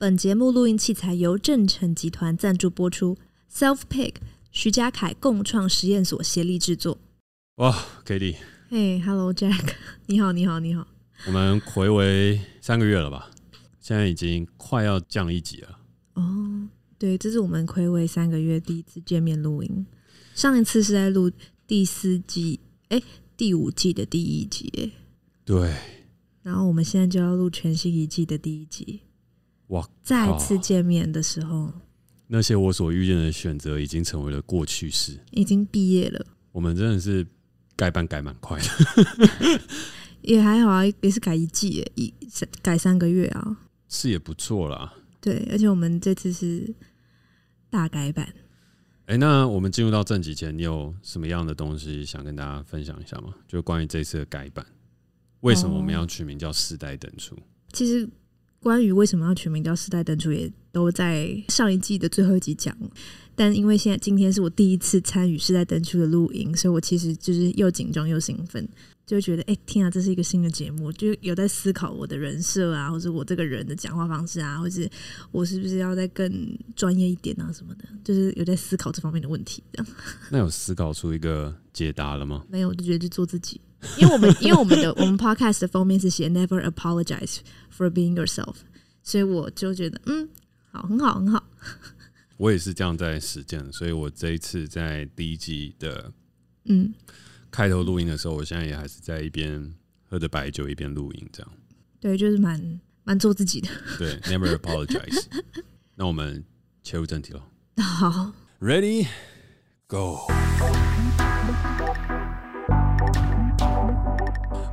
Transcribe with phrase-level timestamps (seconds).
[0.00, 3.18] 本节目录音器材由正成集团赞助播出
[3.52, 4.14] ，Self Pick
[4.52, 6.96] 徐家凯共创实验所协力制作。
[7.56, 7.76] 哇
[8.06, 8.36] ，Katie，
[8.68, 9.72] 嘿、hey,，Hello Jack，
[10.06, 10.86] 你好，你好，你好。
[11.26, 13.28] 我们回违三个月了吧？
[13.80, 15.80] 现在已经快要降一集了。
[16.14, 19.84] 哦、oh,，对，这是我们回违三个月第一次见面录音。
[20.32, 21.28] 上一次是在录
[21.66, 22.60] 第四季，
[22.90, 23.02] 哎，
[23.36, 24.90] 第五季的第一集，哎，
[25.44, 25.74] 对。
[26.44, 29.00] 然后我们现在就要录全新一季的第一集。
[29.68, 29.88] 哇！
[30.02, 31.72] 再次见面的时候，
[32.26, 36.26] 那些我所遇见的选择已经成为了过去式，已经毕业了。
[36.52, 37.26] 我们真的是
[37.76, 39.60] 改版改蛮快的，
[40.22, 42.12] 也还好啊，也是改一季，一
[42.62, 43.58] 改三个月啊，
[43.88, 44.94] 是也不错啦。
[45.20, 46.74] 对，而且我们这次是
[47.68, 48.26] 大改版。
[49.06, 53.34] 哎、欸，那我们进入到正题前，你有什么样的东西想跟大家分享一下吗？
[53.46, 54.64] 就关于这次的改版，
[55.40, 57.36] 为什么我们要取名叫“世代等出”？
[57.72, 58.08] 其实。
[58.60, 62.76] 关于为什么要取名叫“世代登出”，也都在上一季的最后一集讲。
[63.34, 68.68] 但因为现在今天是我第一次参与“世代登出”的录音，所以我其实就是又紧张又兴奋，
[69.06, 74.82] 就觉得哎、欸，天啊，这是一个新的节目，就有在思考我的人设啊，或者我这个人的讲话方式啊，或者
[75.30, 79.62] 我是不是要再更专业一点啊什么的，就是有在思考这方面的问题。
[79.72, 79.94] 这样，
[80.30, 82.44] 那有思考出一个解答了吗？
[82.50, 83.60] 没有，我就觉得就做自己。
[83.98, 87.38] 因为我们 因为我们的我们 podcast 的封面是写 Never apologize
[87.76, 88.56] for being yourself，
[89.02, 90.28] 所以我就觉得嗯，
[90.70, 91.44] 好，很好，很好。
[92.36, 96.12] 我也是这样在实践，所以我这一次在第一季的
[96.66, 96.92] 嗯
[97.50, 99.74] 开头录音的时候，我现在也还是在一边
[100.08, 101.52] 喝着白酒一边录音，这样。
[102.00, 103.68] 对，就是蛮蛮做自己的。
[103.98, 105.24] 对，Never apologize。
[105.96, 106.44] 那我们
[106.82, 107.42] 切入正题喽。
[107.82, 109.06] 好，Ready
[109.88, 110.18] Go。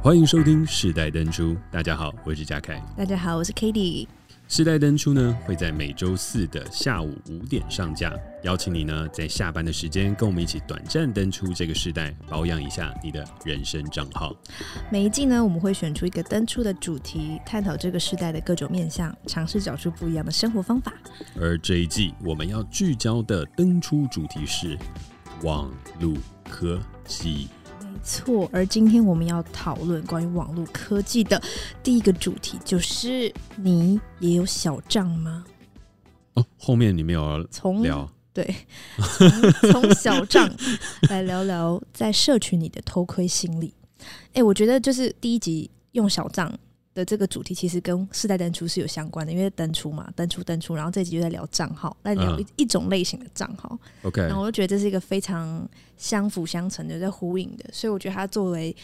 [0.05, 2.79] 欢迎收听《世代登出》，大家好，我是嘉凯。
[2.95, 4.05] 大家好，我是 Katie。
[4.47, 14.31] 《世代登出》呢会在每周四的下午五点上架，邀请你呢在下班的时间跟我们一起短暂登出这个时代，保养一下你的人生账号。
[14.91, 20.93] 每一季呢，我们会选出一个登出的主题，探讨这个时代的各种面向，尝试找出不一样的生活方法。
[21.35, 24.77] 而这一季我们要聚焦的登出主题是
[25.41, 25.67] 网
[25.99, 26.15] 路
[26.47, 27.47] 科技。
[28.05, 31.41] 错，而今天我们要讨论关于网络科技的
[31.81, 35.43] 第一个主题，就是你也有小账吗？
[36.35, 38.55] 哦，后面你没有从聊，对，
[39.71, 40.49] 从小账
[41.09, 43.73] 来聊聊在社群里的偷窥心理。
[44.33, 46.53] 哎，我觉得就是第一集用小账
[46.95, 53.77] 的这个主题其实跟世代登出是有相关的，因为登出嘛，登出登出，然后这集就在聊账号，那聊一一种类型的账号。
[54.01, 58.75] OK，然后我就觉得这是一个非常相辅相成的，在呼应的，所以我觉得它作为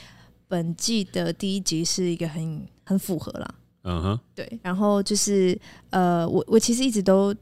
[0.48, 3.56] 本季的第一集是一个很很符合啦。
[3.84, 4.60] 嗯哼，对。
[4.62, 7.34] 然后就是呃，我我其实一直都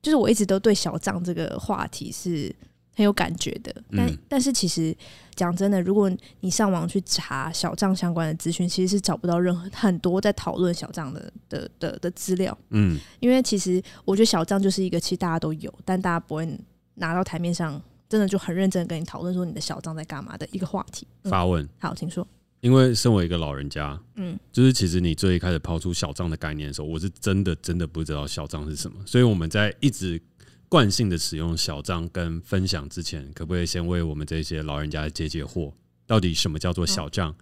[0.00, 2.54] 就是我一直都对小账这个话题是。
[2.98, 4.92] 很有感觉的，但、嗯、但是其实
[5.36, 6.10] 讲真的，如果
[6.40, 12.58] 你上网去查小账相关的资讯，其实是找不到任何很多在讨论小账的的的的资料。
[12.70, 16.58] 嗯，因为其实我觉得小账就是一个，其实大家都有，但大家不会
[16.94, 21.06] 拿到台面上，真的就很认真跟你讨论说你的小账在干嘛的一个话题。
[21.22, 22.26] 嗯、发问，好，请说。
[22.62, 30.20] 因为身为一个老人家，嗯，就是其实你最一开始抛出小账的概念的时候，我是真的真的不知道小账是什么，所以我们在一直。
[30.68, 35.72] 惯性的使用小账跟分享之前，可不可以先为我们这些老人家解解惑？
[36.06, 37.34] 到底什么叫做小账？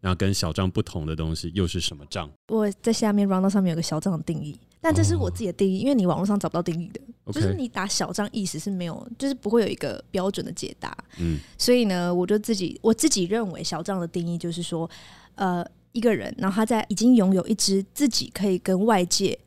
[0.00, 2.28] 然后跟小账不同的东西又是什么账？
[2.48, 7.00] 我在下面 round 上面有个小账的定义，但这是我自己的定义，因为你网络上找不到定义的，
[7.32, 10.92] 就是你打小账意思是没有，就是不会有一个标准的解答。
[11.18, 14.90] 嗯，所以呢，我就自己我自己认为小账的定义就是说，
[15.36, 19.38] 呃，一个人，然后他在已经拥有一支自己可以跟外界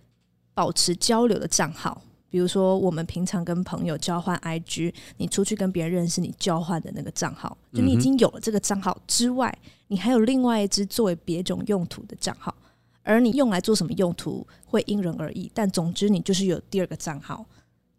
[0.54, 2.02] 保持交流的账号。
[2.36, 9.58] 比如说，我们平常跟朋友交换 IG，你出去跟别人认识，你交换的那个账号，就你已经有了这个账号之外，
[9.88, 12.54] 你还有另外一支作为别种用途的账号，
[13.04, 17.46] 而你用来做什么用途会因人而异，但总之你就是有第二个账号，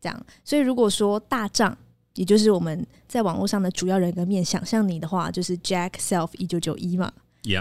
[0.03, 0.27] 这样。
[0.45, 1.75] 所以如果说大账，
[2.13, 7.11] 也就是我们在网络上的主要人格面想象你的话，就是 Jack Self 一九九一嘛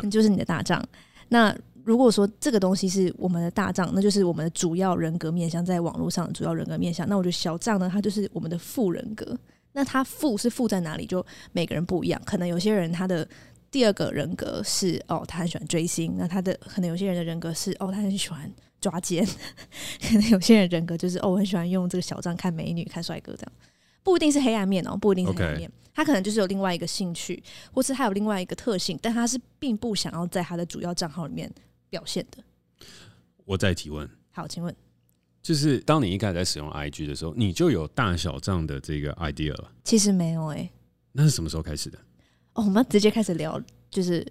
[0.09, 0.85] 就是你的大账。
[1.29, 7.07] 那如果说这个东西是我们的大账，那就是我们的主要人格面向，在网络上的主要人格面向。
[7.07, 9.37] 那我觉得小账呢，它就是我们的副人格。
[9.71, 11.05] 那它副是副在哪里？
[11.05, 12.19] 就每个人不一样。
[12.25, 13.27] 可能有些人他的
[13.69, 16.15] 第二个人格是哦，他很喜欢追星。
[16.17, 19.23] 那他的可能有些人的人格是哦，他很喜欢抓奸。
[20.01, 23.51] 可 能有些人人格就是哦，我很喜欢用这个小账看美女、看帅哥这样。
[24.01, 25.71] 不一定是黑暗面哦，不一定是黑暗面。
[25.93, 27.41] 他可能就是有另外一个兴趣，
[27.71, 31.49] 或是他有另外一个特性，但他是并不想要在他的主要账号里面。
[31.95, 32.43] 表现的，
[33.45, 34.05] 我再提问。
[34.31, 34.75] 好，请问
[35.41, 39.71] 就是当你一开始在使用 IG 的时候，你就有大小账的这个 idea 了？
[39.85, 40.71] 其实没有哎、欸，
[41.13, 41.97] 那是什么时候开始的？
[42.51, 44.27] 哦，我们要直接开始聊，就是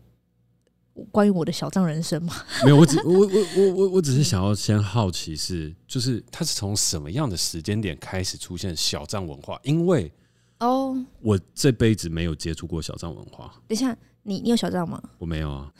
[1.10, 2.34] 关于我的小账人生吗？
[2.64, 9.58] 没有，我只我我我我我只是想要先好奇是，就是它是从什么样的时间点开始出现小账文化？
[9.62, 10.12] 因为
[10.60, 13.54] 哦，我这辈子没有接触过小账文化。
[13.66, 15.02] 等一下，你你有小账吗？
[15.16, 15.72] 我没有啊。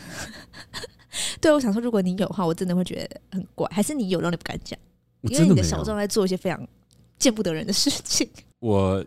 [1.41, 3.69] 对，我想说，如果你有的话，我真的会觉得很怪。
[3.73, 4.79] 还是你有，让你不敢讲？
[5.23, 6.69] 因为你的小账在做一些非常
[7.19, 8.29] 见不得人的事情。
[8.61, 9.05] 我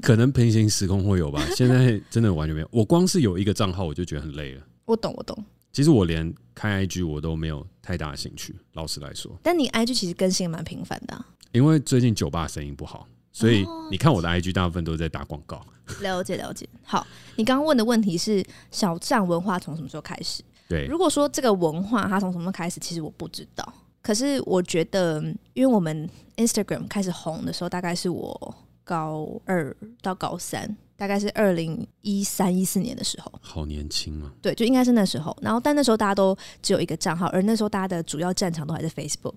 [0.00, 1.42] 可能平行时空会有吧。
[1.56, 2.68] 现在真的完全没有。
[2.70, 4.62] 我光是有一个账号，我就觉得很累了。
[4.84, 5.36] 我懂，我懂。
[5.72, 9.30] 其实我连开 IG 我都没有太大的兴趣，老实来说。
[9.42, 11.26] 但你 IG 其实更新蛮频繁的啊。
[11.52, 15.64] 因为最近酒吧生意不好，所以你看我的 IG 大部分都在打广告。
[16.00, 16.68] 了解，了解。
[16.82, 17.06] 好，
[17.36, 20.42] 你刚刚问的问题是小站文化从什么时候开始？
[20.68, 23.72] 对，如果说这个文化它从什么开始，其实我不知道。
[24.02, 25.20] 可是我觉得，
[25.52, 28.54] 因为我们 Instagram 开始红的时候，大概是我
[28.84, 33.32] 高二到高三，大概是二零一三一四年的时候。
[33.40, 34.30] 好年轻啊！
[34.40, 35.36] 对，就应该是那时候。
[35.42, 39.34] 然后，但那时候大家都只有一个账号，而那时候大家的主要战场都还是 Facebook，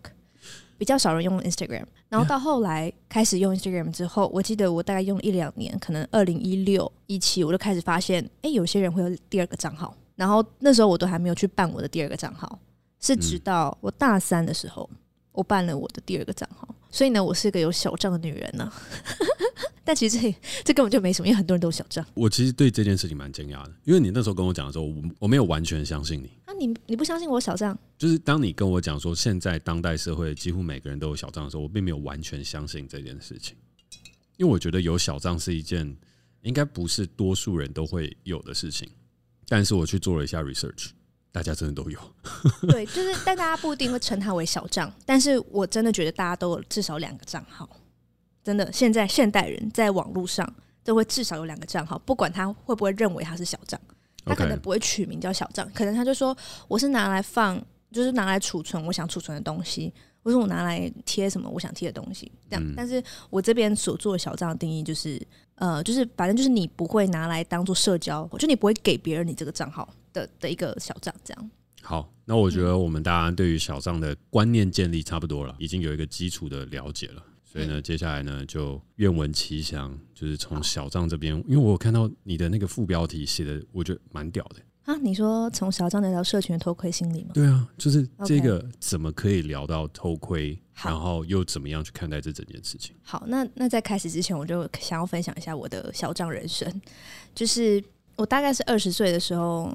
[0.78, 1.86] 比较少人用 Instagram。
[2.08, 9.96] 然后到后来开始用 Instagram 之后，我记得我大概用了一两年，可能二零一六一七，我就开始发现，哎、欸，有些人会有第二个账号。
[10.20, 12.60] 然后那时候我都还没有去办我的第二个账号，
[13.00, 14.90] 是直到我大三的时候，
[15.32, 16.68] 我办了我的第二个账号。
[16.92, 18.74] 所以呢，我是一个有小账的女人呢、啊。
[19.86, 20.36] 但其实这
[20.66, 22.06] 这根本就没什么，因为很多人都有小账。
[22.16, 26.30] 我其实对这件事情蛮惊讶的，因为你那时候跟我讲的时候，我我没有完全相信你。
[26.44, 27.80] 啊，你你不相信我小账？
[27.98, 33.56] 就是当你跟我讲说现在当代社会几乎每个人都有小账的时候，我并没有完全相信这件事情，
[34.36, 35.96] 因为我觉得有小账是一件
[36.42, 38.90] 应该不是多数人都会有的事情。
[39.50, 40.92] 但是我去做了一下 research，
[41.32, 42.00] 大家真的都有。
[42.70, 47.68] 对，就是但大家不一定会称它为小账，但是我真的觉得大家都有至少两个账号。
[48.44, 50.48] 真的，现在现代人在网络上
[50.84, 53.80] 都会至少有两个账号，不管他会不会认为他是小账，
[54.24, 56.36] 他可能不会取名叫小账，可能他就说
[56.68, 57.62] 我是拿来放，
[57.92, 59.94] 就是拿来储存我想储存的东西。
[60.22, 62.74] 或是我拿来贴什么我想贴的东西，这样。
[62.76, 65.22] 但是我这边所做的小账的定义就是，
[65.56, 71.52] 呃，就是反正就是你不会拿来当做社交，就你不会给别人你这个账号的的一个小账，这样。
[71.82, 77.24] 好，那我觉得我们大家对于小账的观念建立差不多了，已经有一个基础的了解了。
[77.46, 84.58] 所以呢，接下来呢，就愿闻其详，就是从小账这边，因为我看到你的那个副标题写的，我觉得蛮屌的。
[84.90, 87.30] 啊，你说从小张聊到社群的偷窥心理吗？
[87.32, 92.96] 对啊，就是这个怎么可以聊到偷窥，然后又怎么样去看待这整件事情？
[93.04, 96.68] 好，那那在开始之前，我就想要分享一下我的小账人生。
[97.36, 97.84] 就是
[98.16, 99.72] 我大概是二十岁的时候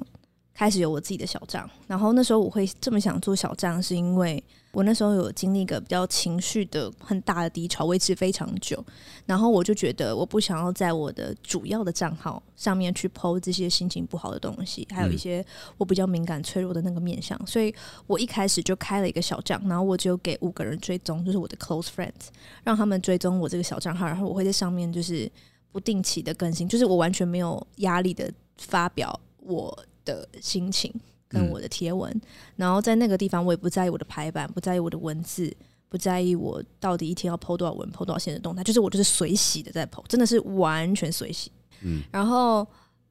[0.53, 4.43] 开始有我自己的小账，然后那时候我会这么想做小账，是因为。
[4.75, 8.83] 我那时候有经历一个比较情绪的很大的低潮，维持非常久，
[9.25, 15.43] 然后我就觉得我不想要在我的主要的账号上面去 po 这些心情不好的东西，还有一些
[15.77, 17.73] 我比较敏感脆弱的那个面向，所以
[18.05, 22.27] 我一开始就开了一个小账，然后我只有给五个人追踪，就是我的 close friends，
[22.65, 25.31] 让他们追踪我这个小账号，然后我会在上面就是
[25.71, 30.93] 不定期的更新，就是我完全没有压力的发表我的心情。
[31.35, 32.21] 跟我的贴文，
[32.55, 35.53] 然后在那个地方，我也不在意我的排版，不在意我的文字，
[35.89, 41.51] 不在意我到底一天要 po 多少文，po 多少线的动态，就是我就是随喜的在 po，真的是完全随喜。
[41.81, 42.65] 嗯，然后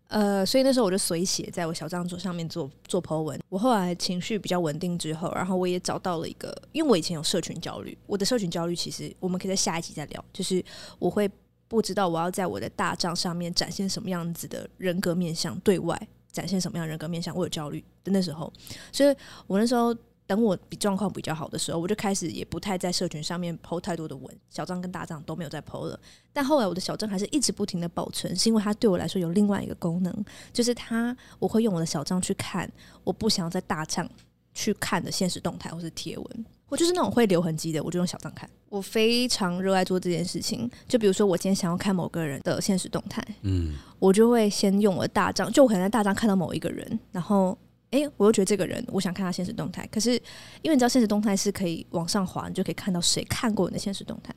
[0.08, 3.38] 呃，所以那时候我就随写在我小账桌上面做做 po 文。
[3.48, 10.64] 我后来情绪比较稳定之后，然后我也找到了一个，因为我以前有社群焦虑，我的社群焦虑其实我们可以在下一集再聊，就是
[10.98, 11.30] 我会
[11.66, 16.08] 不知道我要在我的大账上面展现什么样子的人格面向对外。
[16.34, 18.52] 展现什么样人格面向，我有焦虑的那时候，
[18.92, 19.94] 所以我那时候
[20.26, 25.98] 等我比状况比较好的时候，我就开始也不太在社群上面 po 太多的文，小账跟大账都没有再 po 了。
[26.32, 30.12] 但后来我的小账还是一直不停的保存，是因为它对我来说有另外一个功能，
[30.52, 32.68] 就是它我会用我的小账去看
[33.04, 34.10] 我不想要在大账
[34.52, 36.46] 去看的现实动态或是贴文。
[36.68, 38.48] 我就是那种会留痕迹的，我就用小账看。
[38.68, 40.68] 我非常热爱做这件事情。
[40.88, 47.56] 就比如说，我今天想要看某个人的现实动态，嗯，我就会先用我的大账，就我可能在大账看到某一个人，然后，
[47.90, 49.86] 哎、欸，我又觉得这个人，我想看他现实动态。
[49.92, 50.14] 可是，
[50.62, 54.34] 因为你知道现实动态是可以往上滑，你就可以看到谁看过你的现实动态。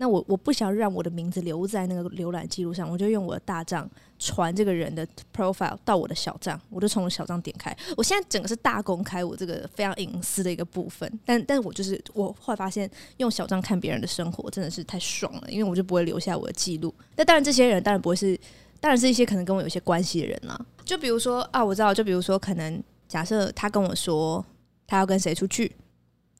[0.00, 7.76] 那我我不想让我的名字留在那个浏览记录上，我就用我的大账传这个人的 profile 到我的小账，我就从小账点开。
[7.96, 11.20] 我现在整个是大公开，我这个非常隐私的一个部分。
[11.26, 16.94] 但但我就是我后来发现，用小账看别人的生活真的是太爽了，因为我就不会留下我的记录。
[17.16, 18.38] 那当然，这些人当然不会是，
[18.78, 20.58] 当然是一些可能跟我有些关系的人啦。
[20.84, 24.44] 就比如说啊，我知道，就比如说可能假设他跟我说
[24.86, 25.74] 他要跟谁出去，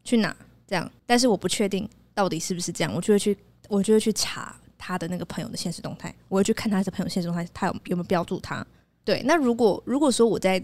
[0.05, 0.35] 去哪，
[0.65, 3.37] 这样，但是我不确定到底是不是这样，我就会去，
[3.69, 8.67] 我就会去查他的那个朋友的现实动态，我会去看他的朋友现实动态，他有有没有标注他。
[9.05, 10.61] 对，那如果如果说我在，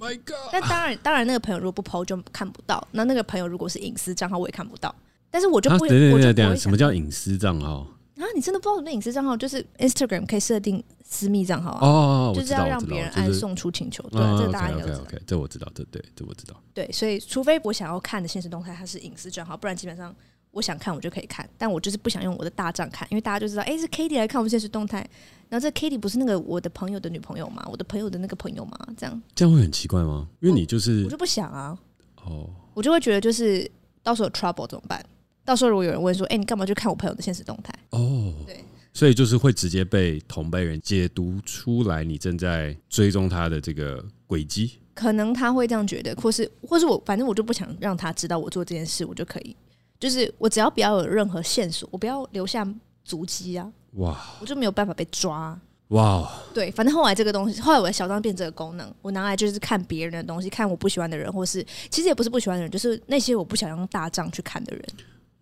[0.53, 4.95] 那当然当然那个朋友如果不 PO 就看不到，那那个朋友如果是隐私账号我也看不到，
[5.31, 6.57] 但是我就不会，我就不会。
[6.57, 7.87] 什么叫隐私账号？
[8.17, 9.37] 啊，你真的不知道什么隐私账号？
[9.37, 15.01] 就是 Instagram 可以设定私密账号啊，哦，就是要让别人按送出请求，对，这个大家应该知道。
[15.01, 16.55] OK，这我知道，这对，这我知道。
[16.75, 20.15] 对，所以除非我想要看的现实动态它是隐私账号，不然基本上
[20.55, 25.07] 我想看我就可以看，但我就是不想用我的大账看，因为大家就知道，哎，是 Kitty 来看我们现实动态。
[25.51, 27.67] 然后这 Kitty 不是那个我的朋友的女朋友吗？
[27.71, 28.79] 我的朋友的那个朋友吗？
[28.97, 30.29] 这样这样会很奇怪吗？
[30.41, 31.79] 因为你就是我，我就不想啊，
[32.25, 33.71] 哦，我就会觉得就是
[34.03, 35.05] 到时候有 trouble 怎么办？
[35.45, 37.73] 到时候如果有人问说，哎，你干嘛去看我朋友的现实动态？
[37.91, 38.65] 哦，对。
[38.97, 44.79] 所以就是会直接被同辈人解读出来，你正在追踪他的这个轨迹。
[44.95, 49.57] 可能他会这样觉得，或是或是我，反正我就不想让他知道我做这件事，我就可以，
[49.99, 52.67] 就是我只要不要有任何线索，我不要留下
[53.05, 53.73] 足迹啊。
[53.93, 54.19] 哇！
[54.41, 55.59] 我就没有办法被抓。
[55.89, 56.29] 哇！
[56.53, 64.85] 对，反正后来这个东西，后来我的小账变这个功能，我拿来就是看别人的东西，看我不喜欢的人，或是其实也不是不喜欢的人，就是那些我不想用大账去看的人。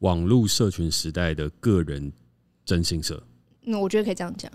[0.01, 2.13] 网络社群时代的个人
[2.65, 3.23] 征信社。
[3.63, 4.51] 嗯，我觉得可以这样讲，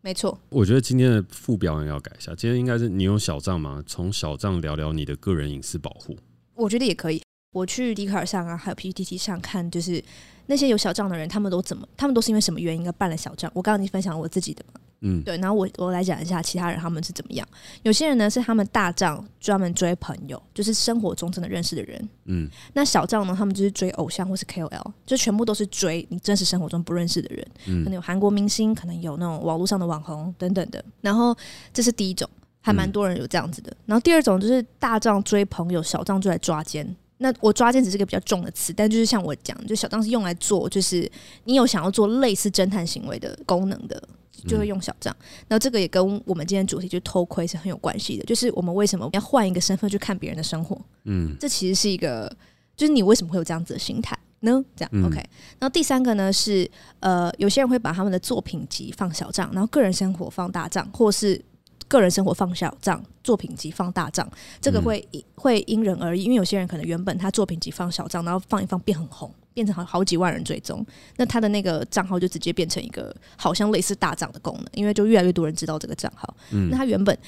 [0.00, 0.38] 没错。
[0.48, 3.82] 我觉得今天的副标要改一下，今天应该是你有小账吗？
[3.86, 6.16] 从小账聊聊你的个人隐私保护。
[6.54, 7.20] 我觉得也可以。
[7.56, 10.02] 我去 Dcard 上啊，还有 PTT 上看，就是
[10.44, 11.88] 那些有小账的人，他们都怎么？
[11.96, 13.50] 他们都是因为什么原因而办了小账？
[13.54, 14.80] 我刚刚已经分享了我自己的嘛。
[15.00, 17.48] 嗯，对，然后我我来讲一下其他人他们是怎么样。
[17.82, 22.08] 有些人呢是他们大账专门追朋友，就是生活中真的认识的人。
[22.26, 27.46] 嗯，那小账呢，他们就是追偶像或是 KOL，就全部都是追你真实生活中不认识的人。
[27.66, 30.84] 嗯，可能有韩国明星，可能有那种网络上的网红等等的。
[31.00, 31.34] 然后
[31.72, 32.28] 这是第一种，
[32.60, 33.70] 还蛮多人有这样子的。
[33.70, 36.94] 嗯，然后第二种就是大账追朋友，小账就来抓奸。
[37.18, 41.10] 那我抓奸只是个比较重的词，但就是像我讲，就小账是用来做，就是
[41.44, 44.02] 你有想要做类似侦探行为的功能的。
[44.46, 45.16] 就会用小账，
[45.48, 48.24] 那这个也跟我们今天主题就偷窥是很有关系的。
[48.26, 50.78] 就是我们为什么要换一个身份去看别人的生活？
[51.04, 52.30] 嗯，这其实是一个，
[52.76, 54.62] 就是你为什么会有这样子的心态呢？
[54.76, 55.16] 这样、嗯、OK。
[55.16, 56.70] 然后第三个呢是，
[57.00, 61.42] 呃，有些人会把他们的作品集放小账，然后个人生活放大账，或是
[61.88, 64.28] 个人生活放小账，作品集放大账。
[64.60, 69.32] 这个会、嗯、会因人而异，因为有些人可能原本他作品集放小账，然后放一放变很红。
[69.54, 70.84] 变成好好几万人追踪，
[71.16, 76.36] 那他的那个账号就直接变成一个好像类似大账的功能，因为就越来越多人知道这个账号。
[76.50, 77.18] 嗯，那他原本。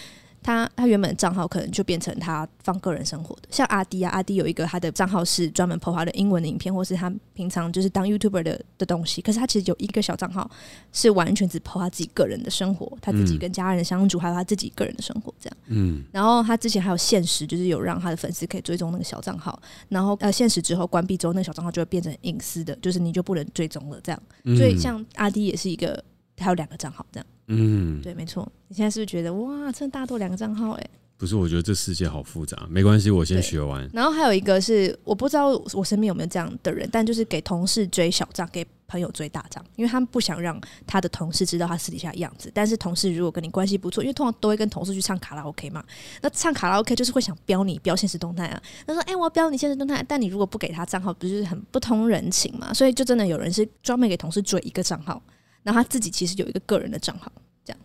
[0.43, 9.21] 他他原本的账号可能就变成他放个人生活的，像阿迪啊，阿迪有一个他的账号是专门 po 他的英文的影片，或是他平常就是当 YouTuber 的的东西。
[9.21, 10.51] 可是他其实有一个小账号
[10.93, 15.57] 是完全只 po 他自己个人的生活，他自己跟家人相处，还有他自己个人的生活这样。
[15.67, 16.05] 嗯。
[16.13, 24.23] 然后他之前还有限时，就是有让他的粉丝可以追踪那个小账号，然后呃限时之后关闭之后，那个小账号就会变成隐私的，就是你就不能追踪了这样。
[24.57, 26.03] 所以像阿迪也是一个，
[26.37, 27.27] 他有两个账号这样。
[27.49, 28.51] 嗯，对，没错。
[28.69, 30.91] 你现在是不是觉得哇，真的大多两个账号哎？
[31.17, 32.67] 不是，我觉得这世界好复杂。
[32.71, 33.91] 没关系，我先学完。
[33.93, 42.49] 然后还有一个是，我不知道我身边有没有这样的人，但就是给同事追小账，给朋友追大账，因为他们不想让他的同事知道他私底下的样子。
[42.55, 45.83] 但是同事如果跟你关系不错，因为通常都会跟同事去唱卡拉 OK 嘛，
[46.23, 48.63] 那唱卡拉 OK 就是会想标你标现实动态啊。
[48.87, 52.73] 他说：“哎、欸，我要标你现实动态。”但你如果不给他账号，不是很不通人情嘛？
[52.73, 55.21] 所以就真的有人是专门给同事追一个账号，
[55.69, 57.31] 然后他自己其实有一个个人的账号。
[57.63, 57.79] 这样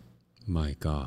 [0.48, 1.06] My God，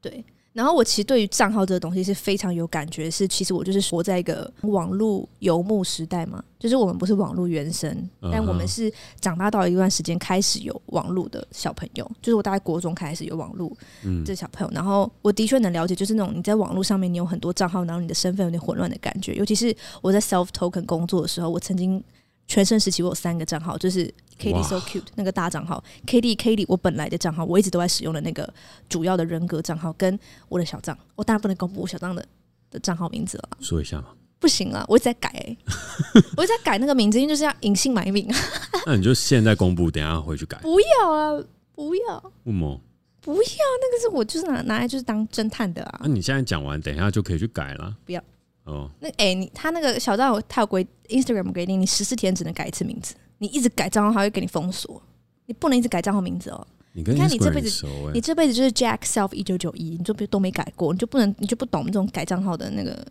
[0.00, 7.88] 对，然后我其实对于账号这个东西是非常有感觉，是其实我就是活在一个网络游牧时代嘛，就是我们不是网络原生
[8.20, 8.30] ，uh huh.
[8.32, 22.02] 但我们是长大到一段时间开始有网络的小朋友，就是我大概国中开始有网络，嗯，这小朋友，然后我的确能了解，就是那种你在网络上面你有很多账号，然后你的身份有点混乱的感觉，尤其是我在 self token 工作的时候，我曾经
[22.50, 24.12] 全盛时期我有三个账号，就是。
[24.40, 28.50] Cady so cute 那个大账号 Cady 我本来的账号，我一直都在使用的那个
[28.88, 32.26] 主要的人格账号，跟我的小账，我当然不能公布我小账的
[32.70, 33.50] 的账号名字了。
[33.60, 34.06] 说一下嘛？
[34.38, 35.58] 不行啊，我一直在改、欸，
[36.38, 38.38] 我一直在改那个名字，因为就是要隐姓埋名啊。
[38.86, 40.56] 那你就现在公布，等下回去改。
[40.62, 42.16] 不要啊，不要。
[42.44, 42.80] 为什么？
[43.20, 46.00] 不要，那个是我就是拿拿来就是当侦探的啊。
[46.02, 47.94] 那你现在讲完，等一下就可以去改了。
[48.06, 48.24] 不要。
[48.70, 48.90] 哦。
[49.00, 53.14] 那哎、欸，你他那个小账他有规 Instagram 规定，你十四天只能改一次名字。
[53.38, 55.02] 你一直改账号，他会给你封锁。
[55.46, 56.66] 你不能一直改账号名字哦。
[56.92, 63.06] 你，你看你这辈子，你这辈子就是 Jack Self 一九九一，你就都没改过，你就不能，你就不懂这种改账号的那个。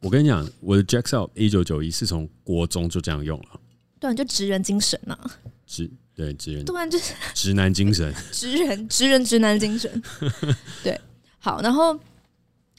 [0.00, 3.60] 我跟你讲，我的 Jack Self 一九九一是从国中就这样用了。
[3.98, 5.18] 对，就直人精神呐。
[5.66, 8.14] 直对直人，对，就是直男精神。
[8.32, 10.02] 直人直人直男精神。
[10.84, 11.00] 对，
[11.38, 11.98] 好，然后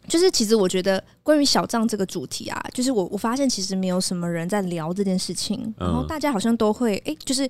[0.08, 7.50] 就是其实我觉得关于小账这个主题啊，就是我我发现其实没有什么人在聊这件事情，然后大家好像都会哎、欸，就是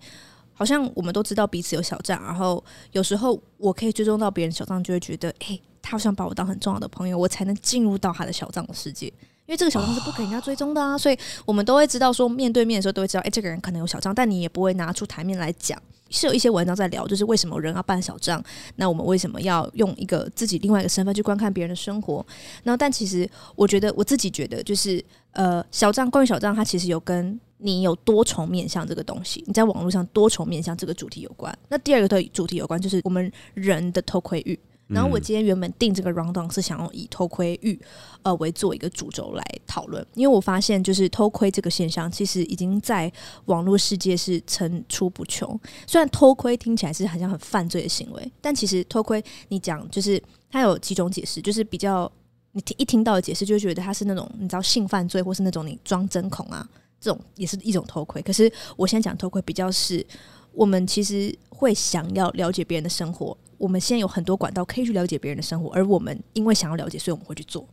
[0.54, 9.12] 好像我们都知道彼此有小账，然后有时候我可以追踪到别人小账，就会觉得哎、欸，他好像把我当很重要的朋友，我才能进入到他的小账的世界。
[9.48, 15.82] 因为这个小账是不给人家追踪的啊，所以我们都会知道说，面对面的时候都会知道，哎，这个人可能有小账，但你也不会拿出台面来讲。
[16.10, 18.44] 是有一些文章在聊，就是为什么人要办小账，
[18.76, 22.26] 那我们为什么要用一个自己另外一个身份去观看别人的生活？
[22.64, 31.58] 然后，但其实我觉得我自己觉得，就是呃，小账关于小账，它其实有跟你有多重面向这个东西，你在网络上多重面向这个主题有关。
[31.70, 34.60] 那第二个的主题有关，就是我们人的偷窥欲。
[34.88, 37.78] 然后我今天原本定这个 rundown 是想要以偷窥欲
[38.24, 43.12] 呃为做一个主轴来讨论，因为我发现就是偷窥这个现象其实已经在
[43.46, 45.60] 网络世界是层出不穷。
[45.86, 52.10] 虽然偷窥听起来是好像很犯罪的行为，但其实偷窥你讲就是它有几种解释，就是比较
[52.54, 56.68] 你听一听到的解释就觉得它是那种你知道性犯罪或是那种你装针孔啊
[57.02, 58.22] 这种也是一种偷窥。
[58.22, 60.06] 可是我现在讲偷窥比较是
[60.54, 63.38] 我们其实会想要了解别人的生活。
[63.58, 67.68] 我们现在有很多管道可以去了解别人的生活，而我们因为想要了解，所以我们会去做。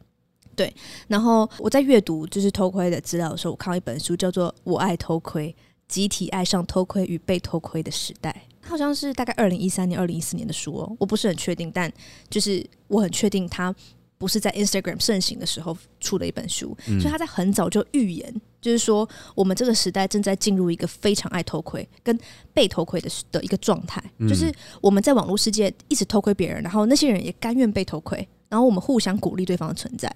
[0.56, 0.72] 对，
[1.08, 5.54] 然后我在阅读就是偷窥的资料的时候，我看到一本书叫做《我爱偷窥：
[5.88, 8.30] 集体爱上偷窥与被偷窥的时代》，
[8.62, 11.92] 它好像是大概二零一三年、二零一四年的书哦，我不是很确定，但
[12.30, 13.74] 就是我很确定它。
[14.16, 18.32] 不是在 Instagram 盛行的时候出的一本书，嗯、所以他在很早就预言，
[18.64, 22.18] 就是说我们这个时代正在进入一个非常爱偷窥跟
[22.54, 30.10] 被偷窥的的一个状态，嗯、就是我们在网络世界一直偷窥别人，然后那些人也甘愿被偷窥，然后我们互相鼓励对方的存在。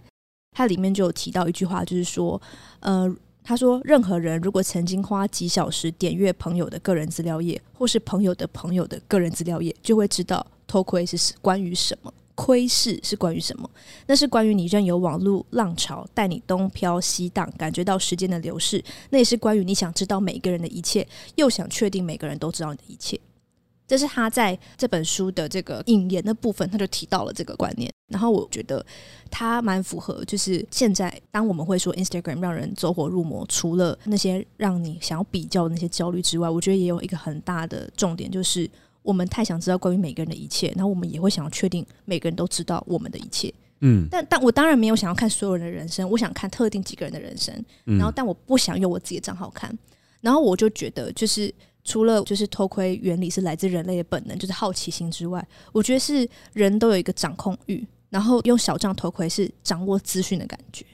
[0.56, 2.40] 它里面就有提到一句话，就是说，
[2.80, 3.14] 呃，
[3.44, 12.12] 他说，任何人如果曾经花几小时点阅朋友的个人资料页，或是朋友的朋友的个人资料页，就会知道偷窥是关于什么。
[12.40, 13.68] 窥视是关于什么？
[14.06, 18.80] 那是关于你任由网络浪潮带你东飘西荡，感觉到时间的流逝。
[19.10, 21.04] 那也是关于你想知道每个人的一切，
[21.34, 23.18] 又想确定每个人都知道你的一切。
[23.88, 27.92] 这是他在这本书的这个引言的部分，他就提到了这个观念。
[28.06, 28.86] 然后我觉得
[29.28, 38.70] 他蛮符合，就是现在当我们会说 Instagram 让人走火入魔，除了那些让你想要比较的那些焦虑之外，我觉得也有一个很大的重点，就是。
[39.08, 43.50] 我们太想知道关于每个人的一切，然后我们也会想要确定每个人都知道我们的一切。
[43.80, 47.54] 嗯，但但我当然没有想要看所有人的人生，我想看特定几个人的人生。
[47.86, 49.74] 然后，但我不想用我自己的账号看。
[50.20, 51.50] 然后我就觉得，就是
[51.84, 55.42] 除了就是偷窥原理是来自人类的本能，就是好奇心之外，
[55.72, 57.82] 我觉得是人都有一个掌控欲。
[58.10, 60.84] 然后用小账偷窥是掌握资讯的感觉。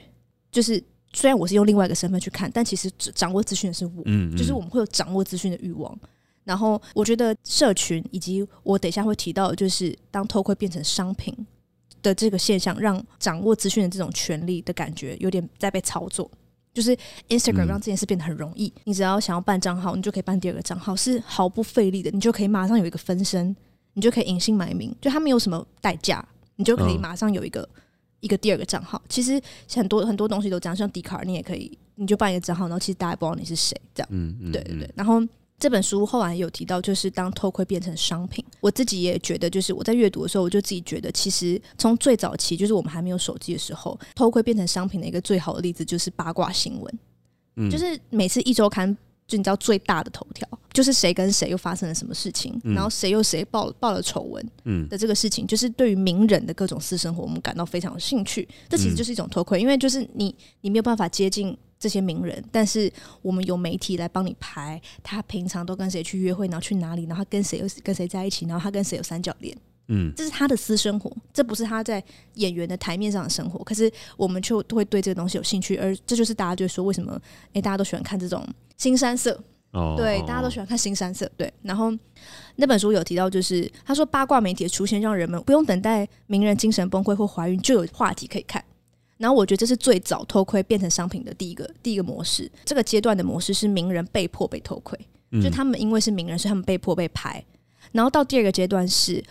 [0.53, 0.81] 就是
[1.13, 4.03] 虽然我是用另外一个身份去看，但其实掌握资讯的是我。
[4.05, 5.99] 嗯，就是我们会有掌握资讯的欲望。
[6.45, 11.35] 然后我觉得社群以及我等一下会提到，就是当偷窥变成商品
[12.03, 16.31] 的这个现象，让掌握资讯的这种权利的感觉有点在被操作。
[16.75, 16.97] 就是
[17.29, 23.55] Instagram 让这件事变得很容易，嗯、你只要想要办账号，你就可以办第二个账号，是毫不费力的，你就可以马上有一个分身，
[23.93, 26.27] 你就可以隐姓埋名，就它没有什么代价，
[26.57, 27.69] 你就可以马上有一个、哦、
[28.19, 29.01] 一个第二个账号。
[29.09, 29.41] 其实
[29.73, 34.09] 很多很多东西都这样，像 Dcard 你也可以，你就办一个账号，然后其实大家也不知道你是谁，这样。
[34.11, 35.23] 嗯嗯，对对对，然后。
[35.59, 46.99] 这本书后来有提到，就是当偷窥变成商品，我自己也觉得，就是我在阅读的时候，我就自己觉得，其实从最早期，就是我们还没有手机的时候，偷窥变成商品的一个最好的例子，就是八卦新闻。
[47.57, 48.95] 嗯，就是每次一周刊，
[49.27, 58.47] 就你知道最大的头条，就是谁跟谁又发生了什么事情，然后谁又谁爆爆了丑闻，嗯的这个事情，就是对于名人的各种私生活，我们感到非常有兴趣。
[58.69, 61.57] 这其实就是一种偷窥，因为就是你你没有办法接近。
[61.79, 69.57] 这些名人，但是我们有媒体来帮你排，他平常都跟谁去约会，然后去哪里，然后他跟谁又跟谁在一起，然后他跟谁有三角恋，
[69.89, 72.03] 嗯，这是他的私生活，这不是他在
[72.35, 73.63] 演员的台面上的生活。
[73.63, 77.21] 可是我们就会对这个东西有兴趣，而这就是大家就说为什么，
[77.53, 78.47] 诶，大家都喜欢看这种
[78.79, 79.39] 新山色，
[79.73, 81.53] 哦，对，大家都喜欢看新山色，对。
[81.63, 81.93] 然后
[82.57, 88.65] 那本书有提到，就是他说八卦媒体的出现，让人们不用等待名人精神崩溃或怀孕，就有话题可以看。
[89.17, 92.51] 然后我觉得这是最早偷窥变成商品的第一个第一个模式。
[92.65, 94.99] 这个阶段的模式是名人被迫被偷窥，
[95.31, 97.43] 嗯、就他们因为是名人，所以他们被迫被拍。
[97.93, 99.23] 然后到第二个阶段是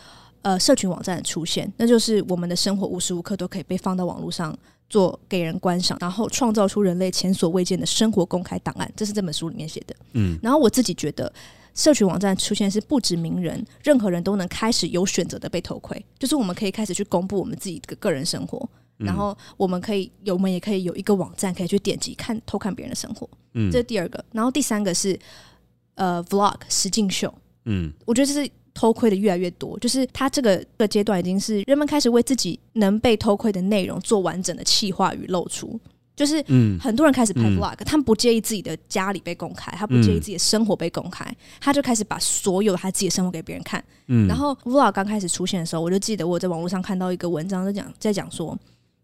[0.42, 4.58] 呃社群网站的出现，那就是我们的生活无时无刻都可以被放到网络上
[4.90, 8.90] 做给人观赏，然后创造出人类前所未见的生活公开档案。
[8.96, 9.96] 这是这本书里面写的。
[10.14, 11.32] 嗯，然后我自己觉得
[11.74, 18.70] 社群网站出现是不止名人，任何人都能开始有选择的被偷窥，就是我们可以开始去公布我们自己的个人生活。
[19.04, 24.24] 然后我们可以有，我们也可以有一个网站可以去点击看偷看别人的生活，嗯，这是第二个。
[24.32, 25.18] 然后第三个是
[25.96, 27.34] 呃，vlog 实境秀，
[27.66, 35.80] 嗯，我觉得这是偷窥的越来越多，就是他这个的阶段已经是人们开始为自己能被偷窥的内容做完整的企划与露出。
[36.16, 41.26] 就是，嗯，很多人开始拍 vlog，他们不介意自己的家里被公开，他不介意自己的生活被公开，
[41.60, 43.84] 他就开始把所有他自己的生活给别人看。
[44.06, 48.56] 嗯，然后 vlog 刚开始出现的时候，我就记得我在网络上看到一个文章在讲，在讲说，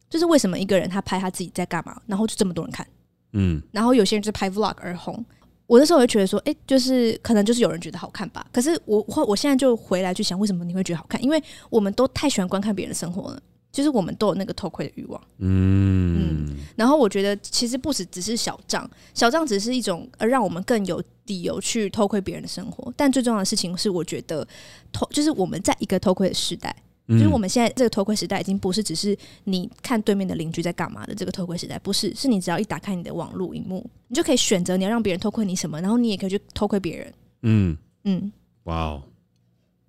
[0.10, 2.86] 就是为什么一个人他拍他自己在干嘛，然后就这么多人看。
[3.34, 5.24] 嗯，然后有些人就拍 vlog 而红。
[5.68, 8.46] 我那时候就觉得说，哎，就是可能就是有人觉得好看吧。
[8.52, 11.24] 可是我我我现在就回来去想，为什么你会觉得好看？
[11.24, 13.40] 因为我们都太喜欢观看别人的生活了。
[13.72, 24.46] 就是我们都有那个偷窥的欲望，嗯嗯，然后我觉得其实不止只是小账，小账只是一种呃让我们更有理由去偷窥别人的生活，但最重要的事情是，我觉得
[24.92, 26.76] 偷就是我们在一个偷窥的时代，
[27.10, 38.32] 就是我们现在这个偷窥时代已经不是只是你看对面的邻居在干嘛的这个偷窥时代，不是，是你只要一打开你的网络荧幕，你就可以选择你要让别人偷窥你什么，然后你也可以去偷窥别人，嗯嗯，
[38.64, 39.04] 哇哦，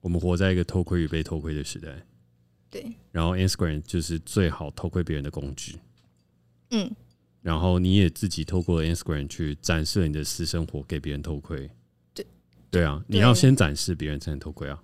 [0.01, 1.89] 我们活在一个偷窥与被偷窥的时代。
[2.71, 5.77] 对，然后 Instagram 就是最好偷窥别人的工具。
[6.71, 6.91] 嗯，
[7.43, 11.69] 然后你也自己透过 Instagram 去展示你的私生活给别人偷窥。
[12.15, 12.25] 对，
[12.71, 14.81] 对啊，你要先展示别人才能偷窥啊。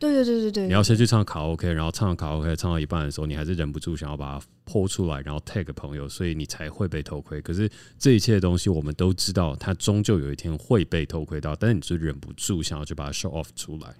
[0.00, 7.40] 对对对对对，你要先去唱卡拉 OK，然后唱卡拉 OK 唱到一半的时候，你还是忍不住想要把它 po 出来，然后 tag 朋友，所以你才会被偷窥。
[7.40, 13.94] 可是这一切的东西我们都知道，它终究有一天会被偷窥到，但是你是忍不住想要去把它 show off 出来。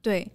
[0.00, 0.30] 对。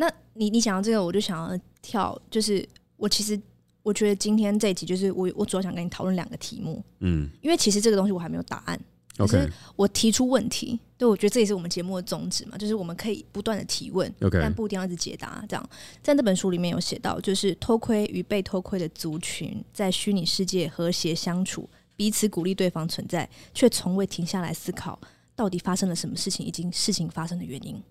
[0.00, 2.64] 那你你想到这个，我就想要跳，就是
[2.96, 3.36] 我其实
[3.82, 8.80] 我觉得今天这一集就是我我主要想跟你讨论两个题目，嗯，因为其实这个东西我还没有答案
[9.18, 15.70] ，OK，我提出问题，对，我觉得这也是我们节目的宗旨嘛，就是我们可以不断的提问，OK，但不一定要一直解答，这样，
[16.02, 24.98] 在那本书里面有写到，就是偷窥与被偷窥的族群在虚拟世界和谐相处，彼此鼓励对方存在，却从未停下来思考
[25.36, 27.82] 到底发生了什么事情，以及事情发生的原因。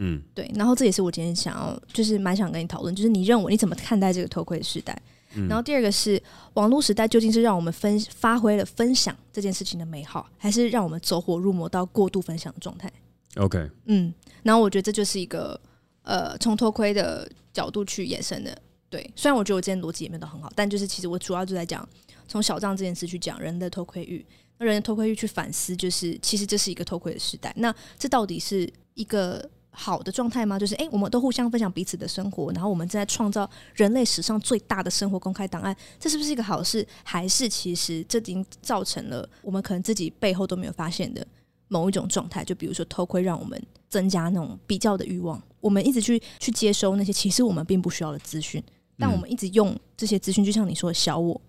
[0.00, 4.96] 嗯，对，然后这也是我今天想要，就是蛮想跟你讨论，就是你认为你怎么看待这个偷窥的时代？
[5.38, 6.22] 嗯，然后第二个是
[6.54, 12.92] 网络时代究竟是让我们分发挥了分享这件事情的美好，还是让我们走火入魔到过度分享的状态
[13.36, 15.58] ？OK，嗯，然后我觉得这就是一个
[16.02, 18.56] 呃从偷窥的角度去延伸的。
[18.90, 21.86] 对，虽然我觉得我今天逻辑也没有很好，但就是其实我主要就在讲
[22.26, 24.24] 从小账这件事去讲人的偷窥欲，
[24.56, 29.46] 那人的偷窥欲去反思，就是其实这是一个偷窥的时代，那这到底是一个
[29.80, 30.58] 好的状态吗？
[30.58, 36.84] 就是哎、欸，我们都互相分享彼此的生活，然后我们正在创造人类史上最大的生活公开档案，这是不是一个好事？
[37.04, 41.24] 还是其实这已经造成了我们可能自己背后都没有发现的
[41.68, 42.44] 某一种状态？
[42.44, 48.60] 就比如说偷窥，让我们增加那种比较的欲望，我们一直去去接收那些其实我们并不需要的资讯，
[48.98, 51.40] 但我们一直用这些资讯，就像你说的小我，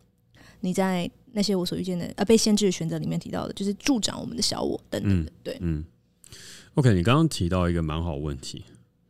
[0.60, 5.84] 你在那些我所遇见的呃被限制的选择里面提到的，就是助长我们的小我等等的，对，嗯。
[6.76, 8.64] OK，你刚刚提到一个蛮好问题，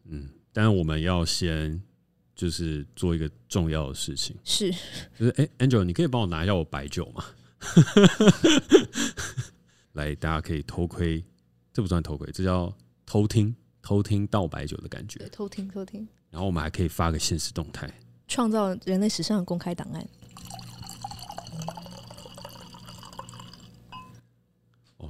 [0.06, 1.82] 嗯，但是我们要先
[2.36, 4.72] 就是做一个重要的事情，是，
[5.18, 7.24] 就是哎、欸、，Angel，你可以帮我拿一下我白酒吗？
[9.94, 11.24] 来，大家可以偷窥，
[11.72, 12.74] 这不算偷窥，这叫
[13.06, 16.08] 偷听，偷听倒白酒的感觉，偷听，偷听。
[16.32, 17.92] 然后我们还可以发个现实动态，
[18.28, 20.08] 创造人类史上的公开档案。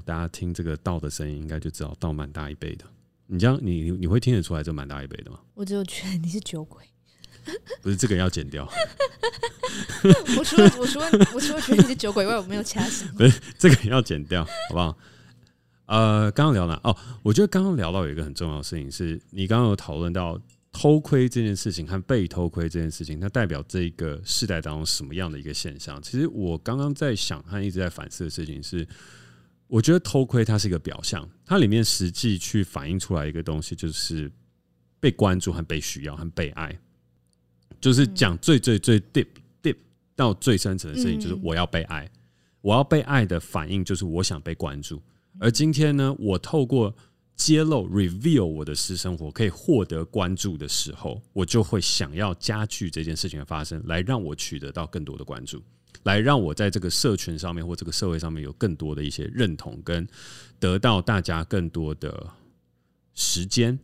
[0.06, 2.86] 大家听这个倒的声音，应该就知道倒蛮大一杯的。
[3.28, 5.40] 你这样，你你会听得出来这蛮大一杯的吗？
[5.54, 6.84] 我只有觉得你是酒鬼，
[7.82, 8.68] 不是这个要剪掉。
[10.38, 13.12] 我除了我除了我除了觉得你是酒鬼以外，我没有其他什么。
[13.18, 14.98] 不是这个要剪掉，好不好？
[15.86, 20.40] 呃，刚刚聊了哦，我觉得刚刚聊到有一个很重要的事情，是你刚刚有讨论到
[20.72, 26.02] 偷窥这件事情和被偷窥这件事情，它代表这个世代当中什么样的一个现象？
[26.02, 28.88] 其实我刚刚在想和一直在反思的事情是。
[29.70, 34.30] 我觉得偷窥它是一个表象，它里面实际去反映出来一个东西，就是
[35.00, 36.78] 被关注和被需要和被爱，
[37.80, 39.28] 就是讲最最最 deep
[39.62, 39.76] deep
[40.16, 42.10] 到最深层的事情，就是我要被爱，
[42.62, 45.00] 我要被爱的反应就是我想被关注。
[45.40, 46.94] 而今天呢，我透过
[47.36, 55.62] 揭露 reveal 我的私生活可以获得关注的时候，我就会想要加剧这件事情的发生，来让我取得到更多的关注。
[56.04, 60.08] 来让我在这个社群上面或这个社会上面有更多的一些认同，跟
[60.60, 62.28] 得到大家更多的
[63.14, 63.78] 时间。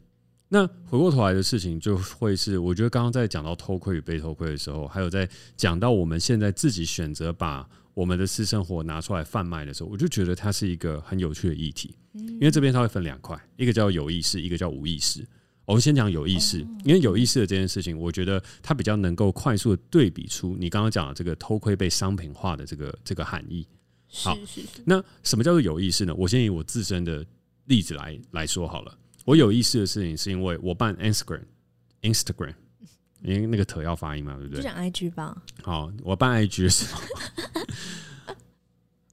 [0.47, 11.95] 那回过头来的事情就会是，我觉得刚刚在讲到偷窥与被偷窥的时候，还有在讲到我们现在自己选择把我们的私生活拿出来贩卖的时候，我就觉得它是一个很有趣的议题。
[12.13, 15.25] 因为这边它会分两块，一个叫有意识，一个叫无意识。
[15.65, 23.67] 我们先讲有意识，因为有意识的这件事情，我觉得它比较能够快速的对比出你刚刚讲的这个偷窥被商品化的这个这个含义。
[24.07, 24.37] 好，
[24.85, 26.13] 那什么叫做有意识呢？
[26.15, 27.25] 我先以我自身的
[27.65, 28.97] 例子来来说好了。
[29.25, 32.53] 我有意识的事情是因为我办 Instagram，Instagram，
[33.23, 34.61] 因为那个特要发音嘛，对不对？
[34.61, 35.35] 就讲 IG 吧。
[35.63, 37.01] 好，我办 IG 的时候，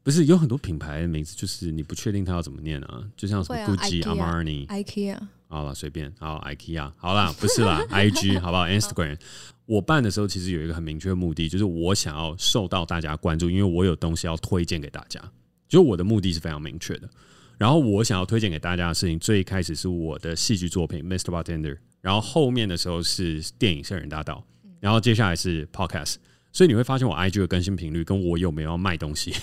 [0.02, 3.02] 不是有很多品牌的名字，就是你不确定它要怎么念啊？
[3.16, 5.18] 就像什么 Gucci、Armani、IKEA。
[5.52, 6.10] 好了，随便。
[6.18, 6.90] 好，IKEA。
[6.96, 9.18] 好啦，不是啦，IG， 好不好？Instagram。
[9.66, 15.20] 我办的时候其实有一个很明确的目的，就是我想要受到大家关注，因为我有东西要推荐给大家。
[15.68, 17.10] 就我的目的是非常明确的。
[17.58, 21.24] 然后我想要推荐给大家的事情，最一开始是我的戏剧作品《Mr.
[21.30, 24.42] Bartender》，然后后面的时候是电影《圣人大道》，
[24.80, 26.14] 然后接下来是 Podcast。
[26.50, 29.34] 所以你会发现我 IG 的更新频率跟我有没有要卖东西，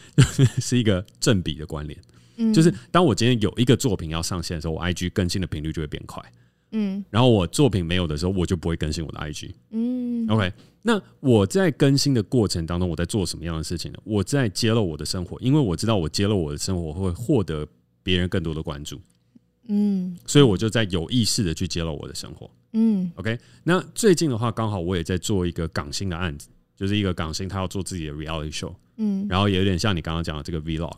[0.58, 2.00] 是一个正比的关联。
[2.38, 6.22] 嗯，就是当我今天有一个作品要上线的时候，我 IG 更新的频率就会变快。
[6.70, 9.50] 嗯，然后我作品没有的时候，我就不会更新我的 IG。
[9.70, 10.52] 嗯，OK。
[10.82, 13.98] 那我在更新的过程当中，我在做什么样的事情呢？
[14.04, 17.66] 我在揭露我的生活，因为我知道我揭露我的生活会获得
[18.02, 19.00] 别人更多的关注。
[19.68, 22.50] 嗯，所以我就在有意识的去揭露我的生活。
[22.74, 23.38] 嗯，OK。
[23.64, 28.74] 那最近的话，刚好我也在做一个港星的案子，就是一个港星他要做自己的 reality show。
[28.98, 30.92] 嗯，然后也有点像你刚刚讲的这个 vlog。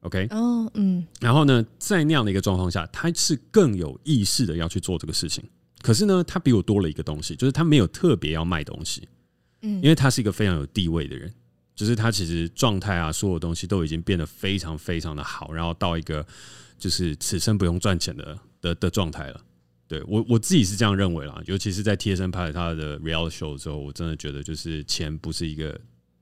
[0.00, 5.44] OK，哦，嗯，然后呢，在那样的一个状况下，他是更有意识的要去做这个事情。
[5.82, 9.06] 可是呢，他比我多了一个东西，就是他没有特别要卖东西，
[9.60, 11.30] 嗯，因为他是一个非常有地位的人，
[11.74, 16.26] 就是他其实状态啊，所有东西都已经变得非常非常的好，然后到一个
[16.78, 19.40] 就是此生不用赚钱的的的状态了。
[19.86, 25.78] 对，我我自己是这样认为啦，尤其是在贴身拍了他的 reality show 之后，我真的觉得就是钱不是一个。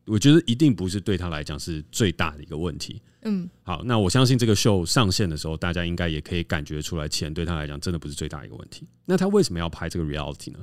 [0.06, 2.98] 我觉得一定不是对他来讲是最大的一个问题。
[3.28, 8.86] 嗯，好，那我相信这个秀上线的时候，大家应该也可以感觉出来，钱对他来讲真的不是最大的一个问题。
[9.04, 10.58] 那他为什么要拍这个 reality 呢？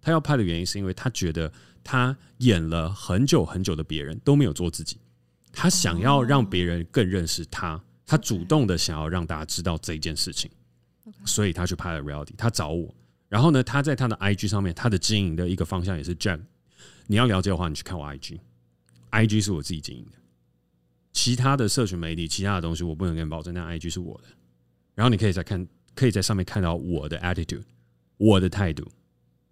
[0.00, 1.50] 他要拍的原因是因为他觉得
[1.82, 4.98] 他演了很久很久的别人都没有做自己，
[5.52, 10.50] 他想要让别人更认识他，他主动的想要让大家知道这一件事情，
[11.24, 12.34] 所以他去拍了 reality。
[12.36, 12.94] 他找我，
[13.28, 16.40] 然后呢，他在他的 IG 上面，他的经营的一个方向也是 Jack。
[17.06, 18.38] 你要了解的话，你去看我 IG。
[19.10, 20.18] I G 是我自己经营的，
[21.14, 24.24] 其他的社群媒体、其他的东西我不能跟你保证，那 I G 是我的。
[24.94, 27.62] 然后你可以在看，可以在上面看到我的 attitude，
[28.18, 28.86] 我的态度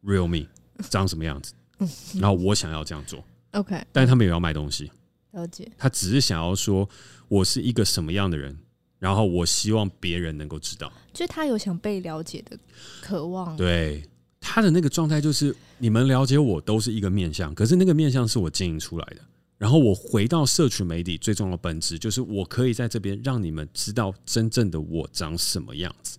[0.05, 0.46] ，real me
[0.90, 1.55] 长什么样子。
[2.20, 3.83] 然后我想要这样做，OK。
[3.90, 4.90] 但是他们也要卖东西，
[5.33, 5.70] 了解。
[5.79, 6.88] 他只是想要说
[7.29, 8.57] 我是一个什么样的人，
[8.98, 12.57] 然后我希望别人能够知道，就是他有想被了解的
[13.01, 13.57] 渴望。
[13.57, 14.05] 对，
[14.40, 19.22] 他的那个状态就是你们了解我都是一个面相，可是那个面相是我经营出来的。
[19.62, 26.18] 然后我回到社群媒体，最重要的本质就是我可以在这边让你们知道真正的我长什么样子。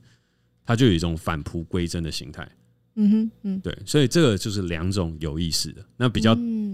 [0.65, 2.49] 他就有一种返璞归真的心态。
[2.95, 5.85] 嗯哼，嗯，对，所以这个就是两种有意思的。
[5.97, 6.31] 那比较，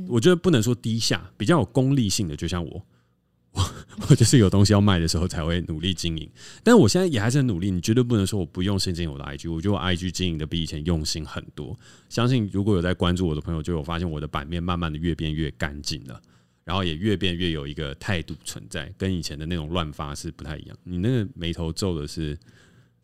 [0.08, 2.86] 我觉得不能说低下，比较有功利性的，就像我，
[3.54, 3.72] 我
[4.08, 6.30] 我就是有东西要卖的时候才会努力经营。
[6.64, 9.52] 但我现在也还是很努力，你绝对不能说我不用心经营我的 IG。
[9.52, 11.76] 我觉得我 IG 经营的比以前用心很多。
[12.10, 16.22] 相信如果有在关注我的朋友，就有发现我的版面慢慢的越变越干净了。
[16.70, 20.78] 然后也越变越有一个态度存在，跟以前的那种乱发是不太一样。
[20.84, 22.38] 你那个眉头皱的是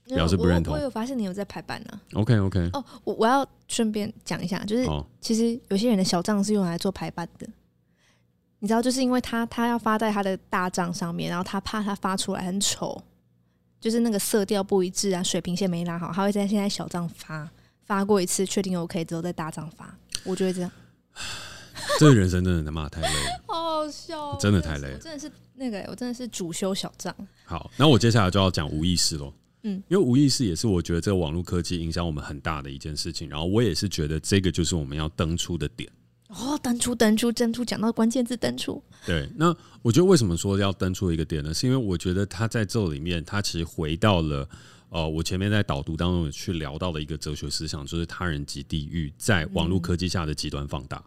[0.05, 0.71] 表示不认同。
[0.71, 2.13] 我，我有发现你有在排版呢、啊。
[2.13, 2.69] OK OK。
[2.73, 4.87] 哦，我我要顺便讲一下，就是
[5.19, 7.47] 其实有些人的小账是用来做排版的。
[8.59, 13.01] 你知道，就是因为他他要发在他的大账上面，然后他怕他发出来很丑，
[13.81, 17.49] 就是那个色调不一致啊，水平线没拉好，他会在现在小账发
[17.83, 19.97] 发过一次，确定 OK 之后再大账发。
[20.23, 20.71] 我觉得这样。
[21.99, 24.97] 这个人生真的他妈太累了，好好笑，真的太累了。
[24.97, 27.15] 真的是那个，我真的是主修小账。
[27.45, 29.33] 好，那我接下来就要讲无意识喽。
[29.63, 33.27] 嗯，因为无意识也是我觉得这个网络科技影响我们很大的一件事情。
[33.29, 35.89] 然后我也是觉得这个就是我们要登出的点。
[36.27, 38.83] 哦，登出，登出，登出，讲到关键字登出。
[39.05, 41.53] 对，那我觉得为什么说要登出一个点呢？
[41.53, 44.47] 是因为我觉得他在这里面，他其实回到了
[44.89, 51.01] 呃，我前面在导读当中有去聊到的一个哲学思想，就是他人及地狱，在网络科技下的极端放大。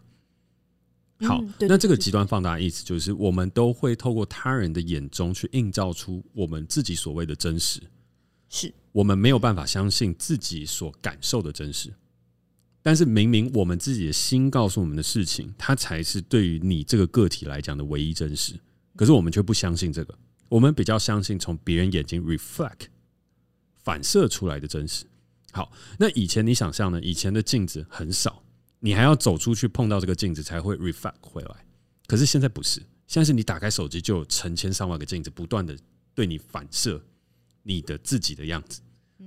[1.21, 7.81] 好，那这个极端放大的意思就是，我们都会透过他人的眼中去映照出我们自己所谓的真实，
[8.47, 11.93] 是我们没有办法相信自己所感受的真实。
[12.81, 18.53] 但是明明我们自己的心告诉我们的事情，它才是对于你这个个体来讲的唯一真实。
[18.95, 22.87] 可是我们却不相信这个，我们比较相信从别人眼睛 reflect
[23.83, 25.05] 反射出来的真实。
[25.51, 27.01] 好，那以前你想象呢？
[27.01, 28.41] 以前的镜子很少。
[28.79, 31.65] 你还要走出去碰到这个镜子才会 reflect 回来，
[32.07, 35.77] 可是现在不是，现在是你打开手机就有成千上万个镜子不断的
[36.15, 37.01] 对你反射
[37.63, 38.81] 你的自己的样子。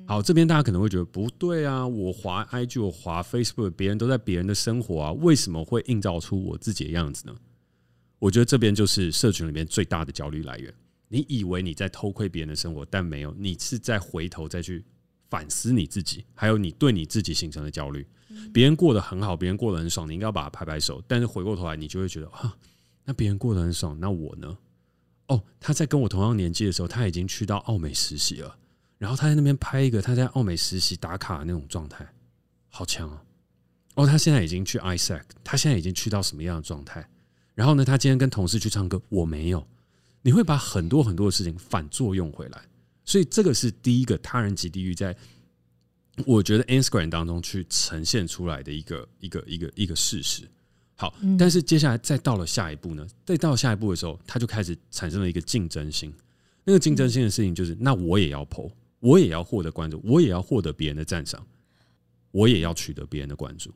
[0.06, 7.36] 好，这边大家可能会觉得不对啊，我滑 IG，我滑 Facebook，别人都在别人的生活啊，为什么会映照出我自己的样子呢？
[8.18, 10.72] 我觉得这边就是社群里面最大的焦虑来源。
[11.08, 14.82] 你以为你在偷窥别人的生活，但没有，你是在回头再去
[15.32, 18.06] 反思你自己，还有你对你自己形成的焦虑。
[18.52, 21.02] 别人过得很好，别人过得很爽，你应该要把他拍拍手。
[21.08, 22.54] 但是回过头来，你就会觉得啊，
[23.06, 24.58] 那别人过得很爽，那我呢？
[25.28, 28.54] 哦，他在跟我同样年纪的时候，他已经去到澳美实习了，
[28.98, 32.06] 然后他在那边拍一个他在澳美实习打卡的那种状态，
[32.68, 33.22] 好强啊！
[33.94, 37.08] 哦，他现在已经去 ISAC，他现在已经去到什么样的状态？
[37.54, 39.66] 然后呢，他今天跟同事去唱歌，我没有。
[40.20, 42.62] 你会把很多很多的事情反作用回来，
[43.04, 45.16] 所以这个是第一个他人及地狱，在
[46.26, 50.48] 我觉得 Instagram 当中去呈现出来的一个一个一个一个事实。
[50.94, 53.06] 好，但是接下来再到了下一步呢？
[53.24, 56.12] 再到下一步的时候，他就开始产生了一个竞争性。
[56.64, 61.44] 那个竞争性的事情就是，那我也要 po，我也要获得关注，我也要获得别人的赞赏，
[62.30, 63.72] 我也要取得别人的关注。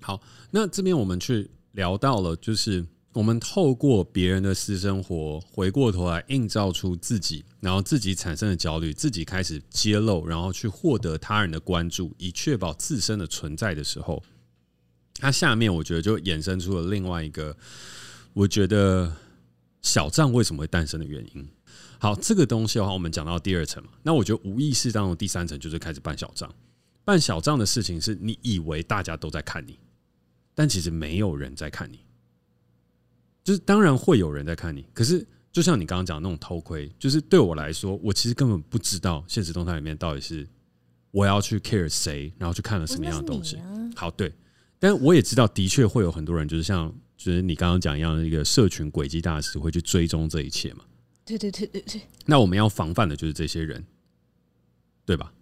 [0.00, 2.86] 好，那这边我们去聊到了，就是。
[3.12, 14.22] 我们透过别人的私生活，回过头来映照出自己，然后自己产生的焦虑，自己开始揭露，然后去获得他人的关注，以确保自身的存在的时候，
[15.14, 17.56] 它下面我觉得就衍生出了另外一个，
[18.32, 19.12] 我觉得
[19.82, 21.48] 小账为什么会诞生的原因。
[21.98, 26.48] 好，这个东西的话，我们讲到第二层嘛，那我觉得无意识当中第三层就是开始办小账。
[27.04, 29.76] 办小账的事情是你以为大家都在看你，
[30.54, 31.98] 但其实没有人在看你。
[33.42, 40.46] 就是当然会有人在看你，可是就像你刚刚讲的那种偷窥，就是对我来说，我其实根本不知道现实动态里面到底是
[41.10, 43.58] 我要去 care 谁，然后去看了什么样的东西。
[43.96, 44.32] 好，对，
[44.78, 50.84] 但我也知道，的确会有很多人，就是像就是你刚刚讲一样的一个社群轨迹大师，会去追踪这一切嘛。
[51.24, 52.00] 对对对对对。
[52.26, 53.84] 那我们要防范的就是这些人，
[55.04, 55.32] 对吧？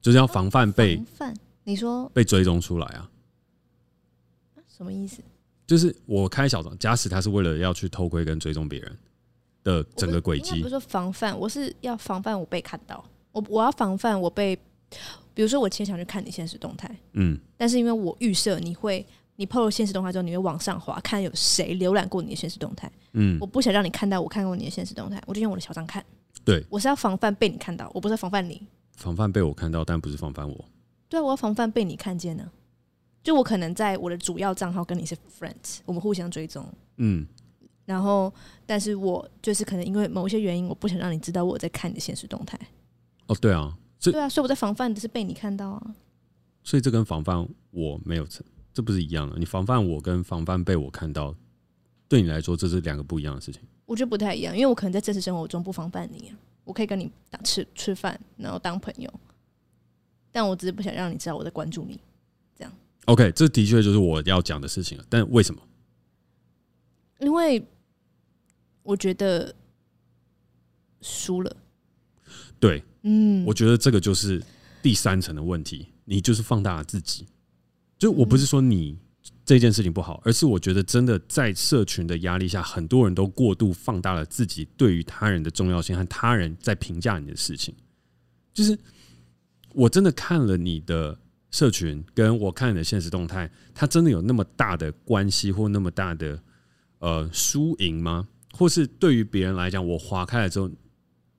[0.00, 3.10] 就是要防范被防范，你说被追踪出来啊？
[4.68, 5.22] 什么意思？
[5.68, 8.98] 就是我开小账，假使他是为了要去偷窥跟追踪别人
[9.62, 14.56] 的整个轨迹，不是说防范，我是要防范我被看到，我我要防范我被，
[15.34, 26.02] 比如说我经常去看你现实动态，嗯，但是因为我预设你会，你 PO 了限时动态之后，你会往上滑，看有谁浏览过你的现实动态，嗯，我不想让你看到我看过你的现实动态，我就用我的小账看，
[26.46, 30.64] 对，我是要防范被你看到，我不是防范你，防范被我看到，但不是防范我，
[31.10, 32.50] 对啊，我要防范被你看见呢。
[33.22, 37.26] 就我可能在我的主要账号跟你是 friends，我们互相追踪，嗯，
[37.84, 38.32] 然后，
[38.64, 42.58] 但是我就是可能因为某一些原因，我不想让你知道我在看你的现实动态。
[43.26, 45.94] 哦，对啊，对啊，所以我在防范的是被你看到啊。
[46.62, 49.36] 所以这跟防范我没有成，这不是一样的？
[49.38, 51.34] 你防范我跟防范被我看到，
[52.08, 53.62] 对你来说这是两个不一样的事情。
[53.84, 59.10] 我觉得不太一样，因为我可能在真实生活中不防范你啊，我可以跟你打吃吃饭，然后当朋友，
[60.30, 61.98] 但我只是不想让你知道我在关注你。
[63.08, 65.04] OK，这的确就是我要讲的事情了。
[65.08, 65.62] 但为什么？
[67.20, 67.66] 因为
[68.82, 69.54] 我觉得
[71.00, 71.56] 输了。
[72.60, 74.42] 对，嗯，我觉得这个就是
[74.82, 75.88] 第三层的问题。
[76.04, 77.26] 你就是放大了自己。
[77.98, 78.98] 就我不是说你
[79.42, 87.74] 这件事情不好，而是我觉得真的在社群的压力下，很多人都过度放大了自己对于他人的重要性和他人在评价你的事情。
[88.52, 88.78] 就是
[89.72, 91.18] 我真的看了你的。
[91.50, 96.40] 社群跟我看的现实动态，它真的有那么大的关系或那么大的
[96.98, 98.28] 呃输赢吗？
[98.52, 100.70] 或是对于别人来讲，我划开了之后，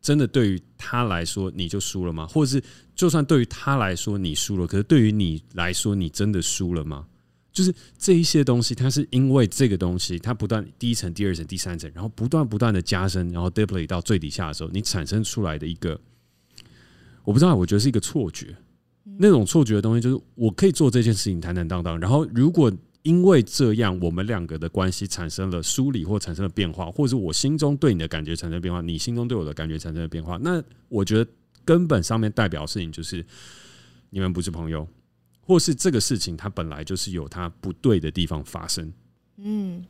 [0.01, 2.25] 真的对于他来说你就输了吗？
[2.27, 2.63] 或者是
[2.95, 7.05] 就算对于他来说你输了，可是对于你来说你真的输了吗？
[7.51, 15.99] 就是这一些东西，它是因为这个东西，它不断第一层、第二层、第三层，然后不断不断的加深，然后 deeply 到最底下的时候，你产生出来的一个，
[17.23, 18.55] 我不知道，我觉得是一个错觉。
[19.17, 21.99] 那种错觉的东西，就是我可以做这件事情坦坦荡荡。
[21.99, 31.31] 然后，如果因为这样，我们两个的关系产生了梳理或产生了变化，或者是我心中对你的感觉产生了变化，你心中对我的感觉产生了变化，那我觉得
[31.63, 33.25] 根本上面代表的事情就是
[34.09, 34.87] 你们不是朋友，
[35.41, 38.91] 或是这个事情它本来就是有它不对的地方发生，
[39.37, 39.83] 嗯，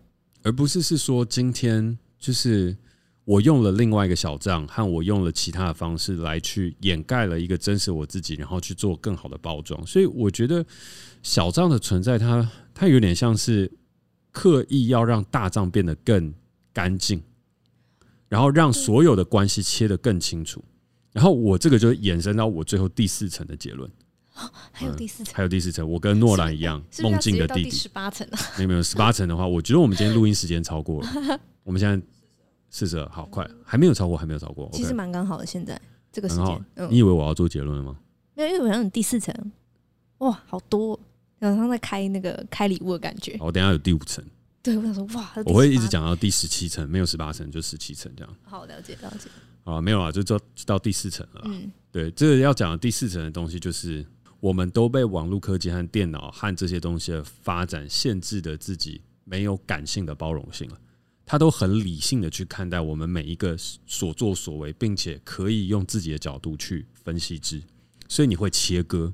[0.43, 2.75] 而不是是说今天就是。
[3.29, 9.85] 我用了另外一个小账，和我用了其他的方式来去掩盖了一个真实我自己，然后去做更好的包装。
[9.85, 10.65] 所以我觉得
[11.21, 13.71] 小账的存在它，它它有点像是
[14.31, 16.33] 刻意要让大账变得更
[16.73, 17.21] 干净，
[18.27, 20.63] 然后让所有的关系切得更清楚。
[21.13, 23.87] 然后我这个就延伸到我最后第四层的结论。
[24.71, 25.87] 还有第四层，还有第四层。
[25.87, 27.69] 我跟诺兰一样，梦境的弟弟。
[27.69, 28.39] 十八层啊？
[28.57, 31.39] 没有没有，十八层的话，我觉得我们今天录音时间超过了。
[31.61, 32.03] 我们现在。
[32.69, 34.69] 四十二，好快，还没有超过，还没有超过。
[34.73, 35.79] 其实蛮刚好的，现在
[36.11, 36.65] 这个时间。
[36.89, 37.97] 你以为我要做结论了吗？
[38.35, 39.33] 没有，因为我想你第四层，
[40.19, 40.95] 哇，好多，
[41.41, 43.37] 好像在开那个开礼物的感觉。
[43.39, 44.23] 我等下有第五层。
[44.61, 48.35] 对，我想说，哇，我会一直讲到第十七层，没有十八层，就十七层这样。
[48.43, 49.29] 好，了解，了解。
[49.63, 51.41] 啊，没有啊，就到就到第四层了。
[51.45, 54.05] 嗯，对，这个要讲的第四层的东西，就是
[54.39, 60.77] 我们都被网络科技和电脑和这些东西的发展限制的自己没有感性的包容性了。
[61.31, 63.55] 他都很理性的去看待我们每一个
[63.85, 67.61] 所作所为，并且可以用自己的角度去分析之，
[68.07, 69.13] 所以你会切割。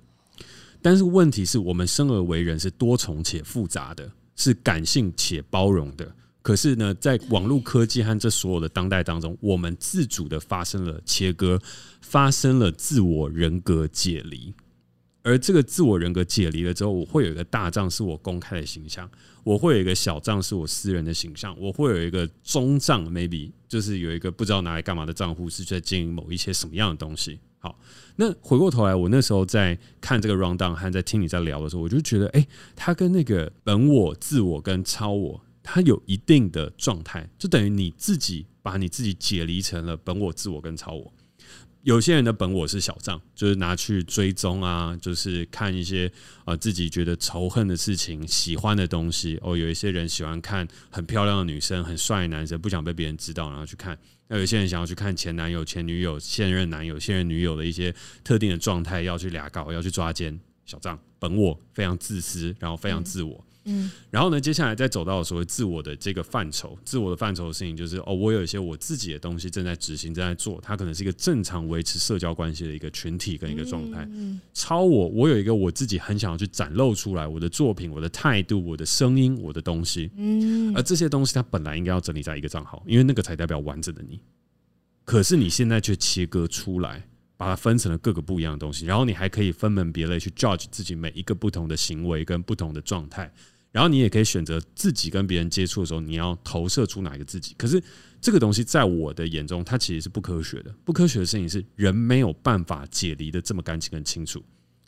[0.81, 6.09] 但是问题是我们生而为人是多重且复杂的，是感性且包容的。
[6.41, 11.61] 可是呢，在网络科技和这所有的当代当中，我们自主的发生了切割，
[11.99, 14.53] 发生了自我人格解离。
[15.25, 19.09] 而这个自我人格解离了之后，我会有一个大账是我公开的形象，
[19.43, 27.39] 我会有一个小账是我私人的形象，我会有一个中账，maybe 就是有一个不知道拿来干嘛的账户是在经营某一些什么样的东西。
[27.57, 27.75] 好，
[28.17, 41.11] 那回过头来，我那时候在看这个 round down，和在听你在聊的时候，我就觉得，哎，它跟那个本我、自我跟超我，它有一定的状态，就等于你自己把你自己解离成了本我、自我跟超我。
[41.85, 46.07] 有些人的本我是小账，就是拿去追踪啊，就是看一些
[46.39, 49.37] 啊、呃、自己觉得仇恨的事情、喜欢的东西。
[49.43, 53.95] 哦，有一些人喜欢看很漂亮的女生、很帅的男生，不想被别人知道，然后去看。
[54.27, 60.39] 那有些人想要去看前男友、前女友、现任男友、现任女友的一些特定的状态，要去俩搞，要去抓奸。
[60.65, 63.45] 小账本我非常自私，然后非常自我。
[63.47, 74.07] 嗯嗯，然后呢，接下来再走到所谓自我的这个范畴，自我的范畴的事情就是哦，我有一些我自己的东西正在执行、正在做，它可能是一个正常维持社交关系的一个群体跟一个状态。
[74.53, 80.11] 超我，我有一个我自己很想要去展露出来我的作品、我的态度、我的声音、我的东西。
[80.15, 84.19] 嗯，而这些东西它本来应该要整理在一个账号，因为那个才代表完整的你。
[85.03, 87.07] 可是你现在却切割出来，
[87.37, 93.31] 把它分成了各个不一样的东西，然后你还可以分门别类去 judge 自己每一个不同的行为跟不同的状态。
[93.75, 97.53] 然后你也可以选择自己跟别人接触的时候，你要投射出哪一个自己。
[97.57, 97.83] 可是
[98.21, 100.73] 这个东西在我的眼中，它其实是不科学的。
[100.85, 104.41] 不科学的事情是人没有办法解离的这么干净、跟清楚。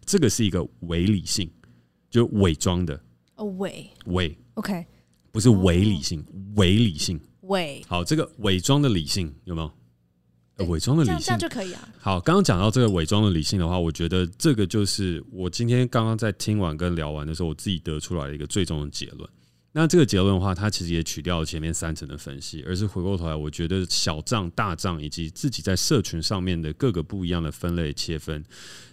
[0.06, 1.52] 这个是一个伪理性，
[2.10, 2.98] 就伪装的。
[3.36, 4.86] 哦，伪伪，OK，
[5.34, 6.26] 不是伪理性，
[6.56, 7.20] 伪理性。
[7.42, 9.70] 伪好，这个伪装的理性有没有？
[10.66, 11.88] 伪装的理性这样就可以啊。
[12.00, 19.30] 好，刚刚讲到这个伪装的理性的话，我觉得这个就是我今天刚刚在听完跟聊完的时候，我自己得出来的一个最终的结论。
[19.78, 28.44] 那这个结论的话，它其实也取掉了前面三层的分析，而是回过头来，我觉得小账、大账以及自己在社群上面的各个不一样的分类切分，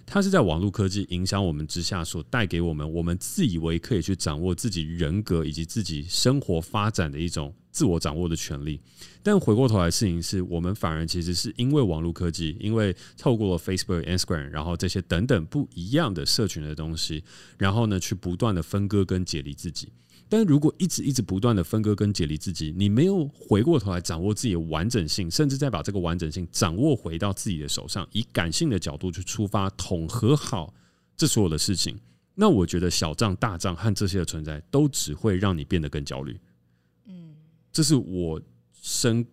[0.04, 8.78] 它是在网络科技影响我们之下所带给我们，我们自以为可以去掌握自己人格以及自己生活发展的一种自我掌握的权利。
[9.22, 17.24] 但回过头来，事情是我们反而其实是因为网络科技，因为透过了 Facebook、Instagram，然后这些等等不一样的社群的东西，
[17.56, 19.88] 然后呢，去不断的分割跟解离自己。
[20.28, 30.74] 但如果一直一直不断的分割跟解离自己，你没有回过头来掌握自己的完整性，甚至再把这个完整性掌握回到自己的手上，以感性的角度去出发，统合好
[31.16, 31.98] 这所有的事情，
[32.34, 36.38] 那我觉得小账、大账和这些的存在，都只会让你变得更焦虑。
[37.06, 37.34] 嗯，
[37.72, 38.40] 这是我。
[38.86, 39.26] 深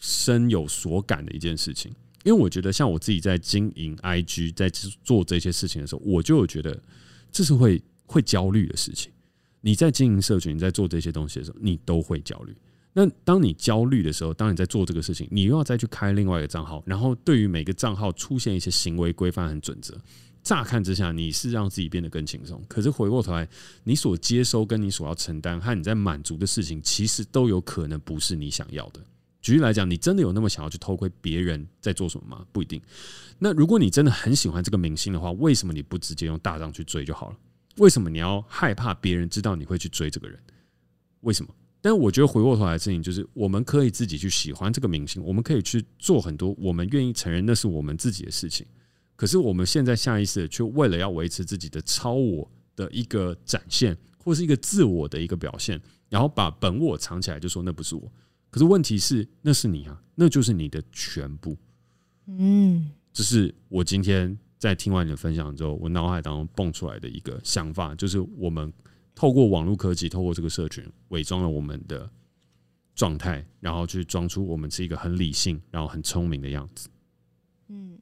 [0.00, 1.92] 深有所感的一件事情，
[2.24, 6.76] 因为我觉得像我自己在经营 IG，在做这些事情的时候，我就有觉得
[7.30, 9.12] 这是会会焦虑的事情。
[9.66, 12.54] 你在经营社群，你在做这些东西的时候，你都会焦虑。
[12.92, 19.98] 那当你焦虑的时候，当你在做这个事情，你又要再去开另外一个账号，然后对于每个账号出现一些行为规范和准则。
[20.44, 23.48] 乍看之下，你是让自己变得更轻松，可是回过头来，
[23.82, 29.00] 你所接收跟你所要承担和你在满足的事情，其实都有可能不是你想要的。
[29.42, 32.46] 举例来讲，你真的有那么想要去偷窥别人在做什么吗？
[32.52, 32.80] 不一定。
[33.40, 37.36] 那如果你真的很喜欢这个明星的话，为什么你不直接用大账去追就好了？
[37.78, 40.38] 为什么你要害怕别人知道你会去追这个人？
[41.20, 41.54] 为什么？
[41.80, 48.66] 但我觉得回过头来的事情就是，我们可以自己去喜欢这个明星，我们可以去做很多我们愿意承认那是我们自己的事情。
[49.14, 58.12] 可是我们现在下意识的，却为了要维持自己的超我的一个展现，或是一个自我的一个表现，然后把本我藏起来，就说那不是我。
[58.50, 61.56] 可是问题是，那是你啊，那就是你的全部。
[62.26, 68.72] 嗯，这是我今天在听完你的分享之后，我脑海当中蹦出来的一个想法，就是我们
[69.14, 72.08] 透过网络科技，透过这个社群，伪装了我们的
[72.94, 76.88] 状态，然后去装出我们是一个很理性，然后很聪明的样子。
[77.68, 77.98] 嗯。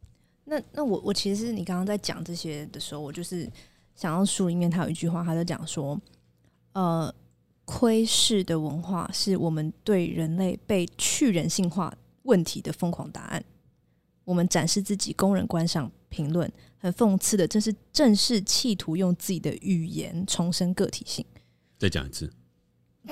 [0.47, 3.51] 那那我我其实你刚刚在讲这些的时候，我就是
[3.95, 5.99] 想要书里面他有一句话，他就讲说，
[6.75, 7.13] 呃，
[7.65, 13.43] 窥视的文化是我们对人类被去人性化问题的疯狂答案。
[14.25, 21.25] 我们展示自己，供人观赏、评论，很讽刺的，正是正是企图用自己的语言重申个体性。
[21.77, 22.31] 再讲一次，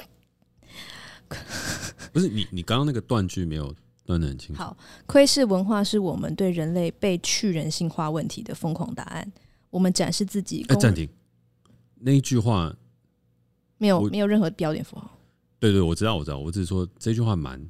[2.12, 3.74] 不是你你刚刚那个断句没有
[4.05, 4.62] 断的很清楚。
[4.62, 4.76] 好，
[5.07, 9.32] 窥视文化是我们对人类被去人性化问题的疯狂答案。
[9.68, 10.64] 我们展示自己。
[10.68, 11.09] 哎，暂停，
[11.96, 12.76] 那一句话
[13.78, 15.18] 没有没有任何标点符号。
[15.59, 17.68] 对对，我知道我知道，我只是说这句话蛮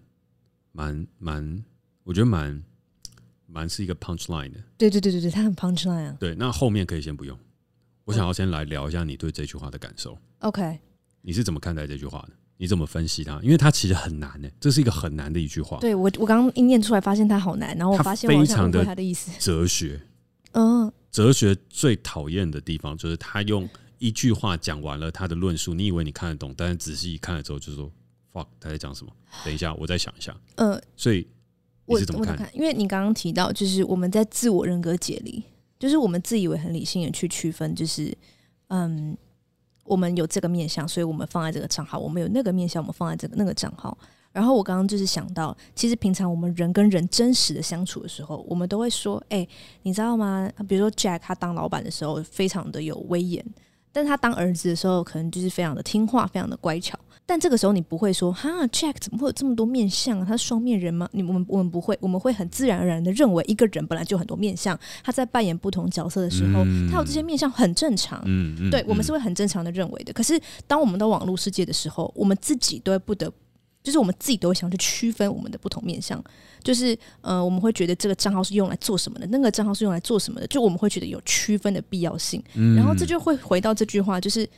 [0.72, 1.64] 蛮蛮，
[2.04, 2.62] 我觉得蛮
[3.52, 4.58] 蛮是一个 punch line 的。
[4.78, 6.16] 对对对对对，它很 punch line 啊。
[6.18, 7.38] 对，那后面可以先不用。
[8.04, 10.18] 我想要先来聊一下你对这句话的感受。
[10.40, 10.78] OK，
[11.20, 12.30] 你是怎么看待这句话的？
[12.56, 13.40] 你怎么分析它？
[13.42, 15.78] 因为它其实很难呢，这是一个很难的一句话。
[15.78, 19.30] 对我，我刚刚一念出来，发现它好难，然后我发现我想问他的意思。
[19.38, 20.00] 哲学，
[20.52, 27.90] 嗯，哲学最讨厌的地方就是他用一句话讲完了他的论述，你以为你看得懂，但是仔细一看了之后，就说
[28.32, 29.12] “fuck”，他在讲什么？
[29.44, 30.36] 等一下，我再想一下。
[30.56, 31.26] 嗯，所以
[31.86, 32.48] 你是怎么看？
[32.52, 35.42] 因为你刚刚提到，就是我们在自我人格解离。
[35.78, 38.16] 就是我们自以为很理性的去区分，就是
[38.68, 39.16] 嗯，
[39.82, 43.98] 我们有这个面向，所以我们放在这个账号；我们有那个面向，我们放在这个那个账号。
[44.30, 49.48] 然后我刚刚就是想到，其实平常我们人跟人真实的相处的时候，我们都会说：“哎、欸，
[49.82, 50.48] 你知道吗？
[50.68, 53.44] 比如说 Jack 他当老板的时候非常的有威严，
[53.92, 60.24] 但是他当儿子的时候可能就是非常的听话，非常的乖巧。”但这个时候你不会说哈，Jack 怎么会有这么多面相啊？
[60.28, 61.08] 他是双面人吗？
[61.12, 68.20] 你我们我们不会，我们会很自然而然的认为一个人本来就很多面相，他在扮演不同角色的时候，嗯、他有这些面相很正常。
[68.26, 70.12] 嗯嗯，对，我们是会很正常的认为的。
[70.12, 73.32] 可是当我们到网络世界的时候，我们自己都会不得，
[73.82, 76.22] 就是我们自己都会想去区分我们的不同面向。
[76.62, 82.42] 就是呃，我们会觉得这个账号是用来做什么的，那个账号是用来做什么的，就我们会觉得有区分的必要性。
[82.54, 84.48] 嗯、然后这就会回到这句话，就是。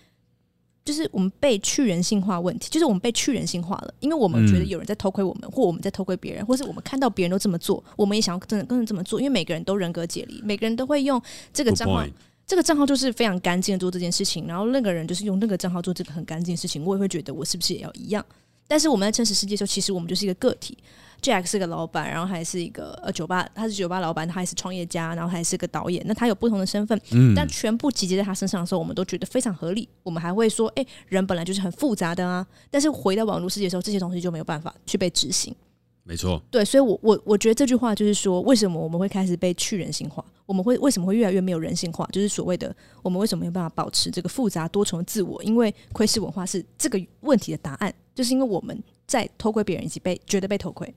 [0.86, 9.18] 就是我们被去人性化问题，就是我们被去人性化了，因为我们觉得有人在偷窥我们，或我们在偷窥别人，或是我们看到别人都这么做，我们也想要真的跟着这么做。
[9.18, 11.18] 因为每个人都人格解离，每个人都会用
[11.54, 12.04] 这个账号，
[12.46, 18.22] 这个账号就是非常干净的做这件事情，然后那个人就是用那个账号做这个很干净的事情，我也会觉得我是不是也要一样？
[18.66, 20.78] 但是我们在真实世界的时候，其实我们就是一个个体。
[21.22, 26.04] Jack 是个老板，然后还是一个呃酒吧，他是酒吧老板，他还是创业家，然后还是个导演。
[26.06, 29.88] 那他有不同的身份，嗯，但全部集结在他身上的时候，我们都觉得非常合理。
[30.02, 32.46] 我们还会说，哎，人本来就是很复杂的啊。
[32.70, 35.54] 但是回到网络世界的时候，这些东西就没有办法去被执行。
[36.02, 40.22] 没错，对，所以我我我觉得这句话就是说，为什么我们会开始被去人性化？
[40.44, 42.06] 我们会为什么会越来越没有人性化？
[42.12, 45.42] 就是所谓的我们为什么没有办法保持这个复杂多重的自我？
[45.42, 50.94] 因为窥视文化是这个问题的答案，就是因为我们在偷窥别人以及被觉得被偷窥。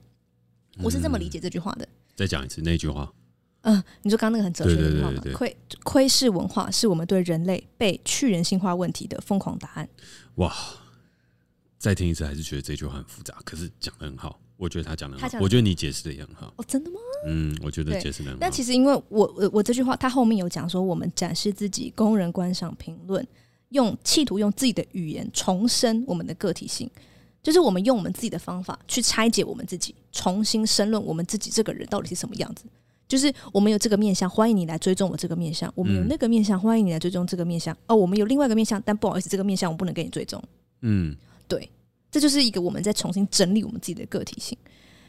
[0.82, 1.88] 我是这么理解这句话的。
[2.14, 3.12] 再讲一次那句话。
[3.62, 5.20] 嗯，你说刚刚那个很哲学的话吗？
[5.34, 9.88] 窥窥视文化是我们对人类被去人性化问题的疯狂答案。
[10.36, 10.54] 哇！
[11.76, 14.40] 再听一次，还是觉得这句话很复杂，可是讲的很好。
[14.56, 16.52] 我觉得他讲的很好，我觉得你解释的也很好。
[16.56, 16.98] 哦，真的吗？
[17.26, 18.38] 嗯，我觉得解释的很好。
[18.40, 23.24] 但其实因为我我我这句话，他后面有讲说，我们展示自己，供人观赏评论，
[23.70, 26.90] 用企图用自己的语言重申我们的个体性。
[27.40, 32.64] 就是我们用我们自己的方法去拆解我们自己，重新申论我们自己这个人到底是什么样子。
[33.06, 37.74] 就是我们有这个面相，欢迎你来追踪我这个面相；我们有那个面相，欢迎你来追踪这个面相。
[37.86, 40.42] 哦，我们有另外一个面相，但不好意思，这个面相我不能给你追踪。
[40.82, 41.16] 嗯，
[41.46, 41.70] 对，
[42.10, 44.58] 这就是一个我们在重新整理我们自己的个体性。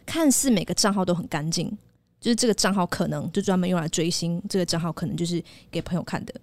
[0.05, 1.76] 看似每个账号都很干净，
[2.22, 6.34] 就是这个账号可能就专门用来追星，这个账号可能就是给朋友看的。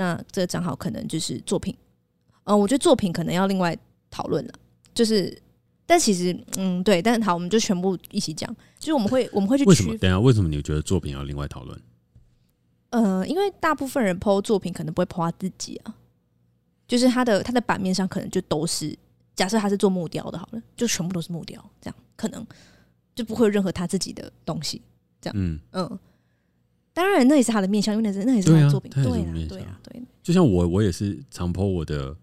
[0.00, 1.76] 那这个账号可能就是作品。
[2.44, 3.76] 嗯，我觉得作品可能要另外
[4.10, 4.52] 讨论了。
[4.94, 5.36] 就是，
[5.84, 8.50] 但其实，嗯，对，但是好，我们就全部一起讲。
[8.78, 9.64] 就是我们会，我们会去。
[9.66, 9.94] 为什么？
[9.98, 11.78] 等下，为什么你觉得作品要另外讨论？
[12.88, 15.94] 呃，因为大部分人 po 作品可能不会 po 他自己啊，
[16.88, 18.98] 就是他的他的版面上可能就都是，
[19.36, 22.44] 假设他是做木雕的，好了，就全部都是木雕，这样可能
[23.14, 24.80] 就不会有任何他自己的东西，
[25.20, 25.98] 这样，嗯嗯。
[27.00, 30.02] 当然，那也是他的面向，因为那是那也是他的作品，对啊，对啊，对。
[30.22, 32.14] 就像我，我也是常 po 我的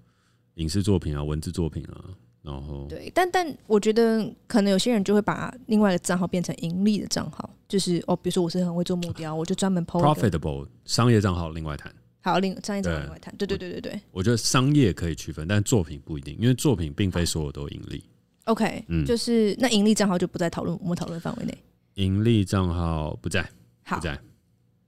[0.56, 2.06] 影视作品啊，文字作品啊。
[2.44, 11.92] 然后对，但但我觉得可能有些人就会把另外一个账号变成盈利的账号，就是哦，比如说我是很会做木雕， 我就专门 PO profitable 商业账号另外谈。
[12.22, 13.36] 好，另商业账号另外谈。
[13.36, 18.04] 对对对对对，我觉得商业可以区分，但作品不一定，因为作品并非所有都盈利。
[18.46, 21.58] OK，嗯，就是那盈利账号就不在讨论我们讨论范围内。
[21.96, 23.46] 盈利账号不在，
[23.90, 24.18] 不在。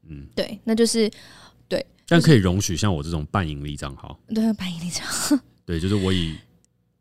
[0.09, 1.09] 嗯，对，那就是
[1.67, 4.19] 对，但可以容许像我这种半盈利账号。
[4.27, 5.39] 对，半盈利账号。
[5.65, 6.35] 对，就是我以。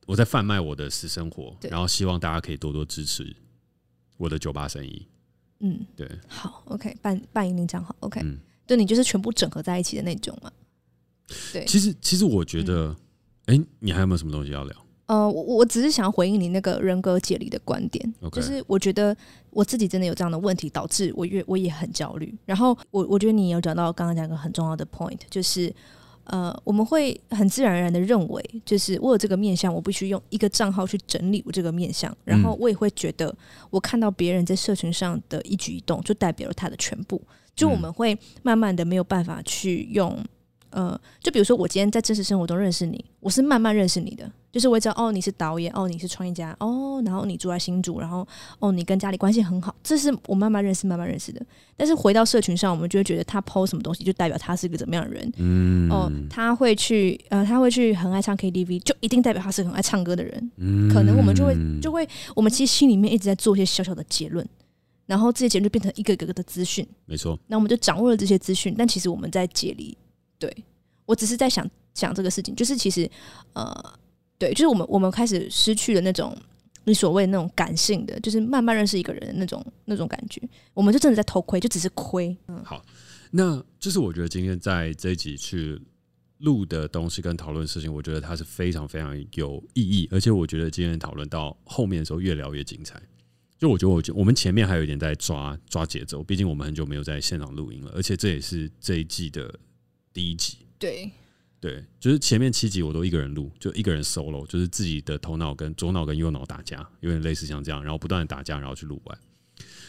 [0.06, 3.36] 我在贩卖我的私生活，然后希望大家可以多多支持
[4.16, 5.06] 我的酒吧生意。
[5.60, 10.50] 嗯，对，好，OK，半半盈利账号，OK，嗯，对，你就是全部整合在一起的那种嘛。
[11.52, 12.96] 对，其实其实我觉得，
[13.44, 14.74] 哎、嗯欸，你还有没有什么东西要聊？
[15.08, 18.36] 呃，我我只是想要回应你那个人格解离的观点，okay.
[18.36, 19.14] 就是我觉得
[19.50, 22.32] 我自己真的有这样的问题，导致我越我也很焦虑。
[22.46, 25.74] 然后我我觉得你有讲到刚刚讲一个很重要的 point，就是。
[26.30, 33.34] 呃，我们会很自然而然的认为，就是我有这个面相，我必须用一个账号去整理我这个面相，然后我也会觉得，
[33.70, 37.18] 我看到别人在社群上的一举一动，就代表了他的全部。
[37.56, 40.22] 就我们会慢慢的没有办法去用。
[40.78, 48.24] 呃，就比如说我今天在真实生活中认识你，我是慢慢认识你的，就是我会知道哦，你是导演，哦，你是创业家，哦，然后你住在新竹，然后
[48.60, 51.44] 哦，你跟家里关系很好，这是我慢慢认识、慢慢认识的。
[51.76, 64.46] 但是回到社群上，我们就会觉得他 PO 什么东西，就代表他是个怎么样的人，嗯，哦，他会去呃，他会去很爱唱 KTV，就一定代表他是很爱唱歌的人，嗯，可能我们就会就会，我们其实心里面一直在做一些小小的结论，
[65.06, 69.96] 然后这些结论就变成一个一个个的资讯，没错，那我们就掌握了这些资讯，但其实我们在解离。
[70.38, 70.64] 对，
[71.04, 73.10] 我只是在想想这个事情，就是其实，
[73.54, 73.98] 呃，
[74.38, 76.36] 对，就是我们我们开始失去了那种
[76.84, 80.40] 你所谓那种感性的，就是慢慢认识一个人的那种那种感觉，
[80.74, 82.36] 我们就真的在偷窥，就只是窥。
[82.46, 82.84] 嗯，好，
[83.30, 85.80] 那就是我觉得今天在这一集去
[86.38, 93.02] 录的东西跟讨论的事情，我觉得它是非常非常有意义，而且我觉得今天讨论到后面的时候越聊越精彩。
[93.58, 99.52] 就我觉得，我觉我们前面还有一点在抓抓节奏，毕竟我们很久没有在现场录音了，而且这也是这一季的。
[100.12, 101.10] 第一集，对
[101.60, 109.18] 对，就是前面七集我都一个人录，就一个人 solo，就是自己的头脑跟左脑跟右脑打架，有点类似像这样，然后不断的打架，然后去录完。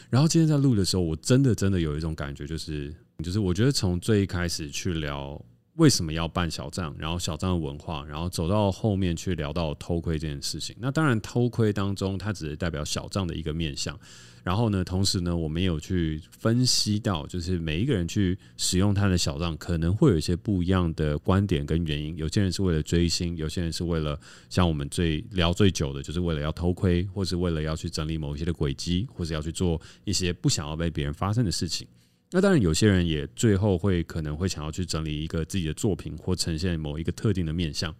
[0.09, 2.91] 然后今天在录的时候，我真的真的有一种感觉，就是
[3.23, 5.39] 就是我觉得从最一开始去聊
[5.79, 10.75] 为什么要办小账，然后小账的文化，然后走到后面去聊到偷窥这件事情。
[10.77, 13.97] 那当然，偷窥当中它只是代表小账的一个面向。
[14.43, 22.17] 然后呢，同时呢，我们有去分析到，就是每一个人去使用他的小账，可能会有一些不一样的观点跟原因。
[22.17, 24.19] 有些人是为了追星，有些人是为了
[24.49, 31.87] 像我们最聊最久的，就是为了要偷窥，或是为了要去整理某一些的轨迹，或者要去做一些不想要被别人发生的事情。
[32.31, 37.95] 那当然，有些人也最后会可能会想要去整理一个自己的作品，或呈现某一个特定的面相。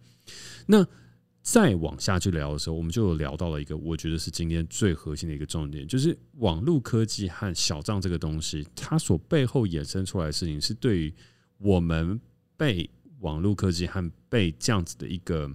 [0.66, 0.86] 那
[1.42, 11.12] 再往下去聊的时候，我们就有聊到了一个我觉得是今天最核心的一个重点，就是网络科技和小账这个东西，它所背后衍生出来的事情，是对于
[11.58, 12.20] 我们
[12.56, 15.50] 被网络科技和被这样子的一个，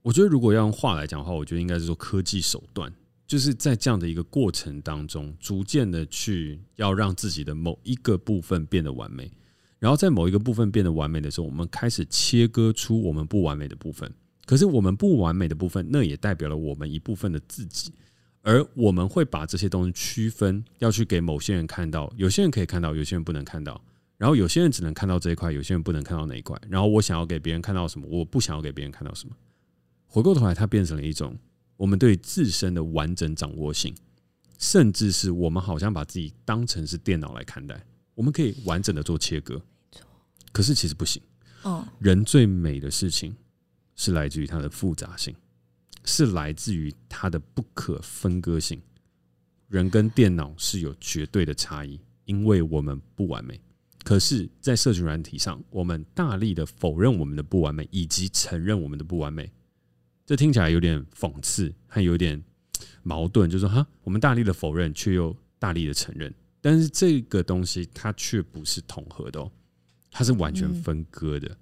[0.00, 2.90] 我觉得如果要用话来讲的话，我觉得应该是说科技手段，
[3.30, 9.30] 就是在这样的一个过程当中，逐渐的去要让自己的某一个部分变得完美。
[9.78, 14.12] 然后在某一个部分变得完美的时候，我们开始切割出我们不完美的部分。
[14.46, 17.94] 可是我们不完美的部分，那也代表了我们一部分的自己。
[18.42, 23.80] 而我们会把这些东西区分，要去给某些人看到，有些人可以看到，有些人不能看到。
[24.18, 26.60] 然后有些人只能看到这一块，有些人不能看到那一块。
[26.68, 29.36] 然后我想要给别人看到什么，我不想要给别人看到什么。
[30.08, 31.38] 回过头来，它变成了一种
[31.80, 33.94] 我们对自身的完整掌握性，
[34.58, 37.82] 甚至是我们好像把自己当成是电脑来看待。
[38.14, 39.58] 我们可以完整的做切割。
[40.52, 41.22] 可是其实不行。
[41.62, 43.34] 哦，人最美的事情
[43.96, 45.34] 是来自于它的复杂性，
[46.04, 48.78] 是来自于它的不可分割性。
[49.68, 53.58] 人跟电脑是有绝对的差异，因为我们不完美。
[54.04, 59.50] 可是，在社群软体上，我们大力的否认我们的不完美，以及承认我们的不完美。
[60.30, 62.40] 这听起来有点讽刺，还有点
[63.02, 66.32] 矛盾，就是说哈，我们大力的否认，却又大力的承认。
[66.60, 69.50] 但是这个东西，它却不是统合的哦。
[70.08, 71.58] 它是完全分割的，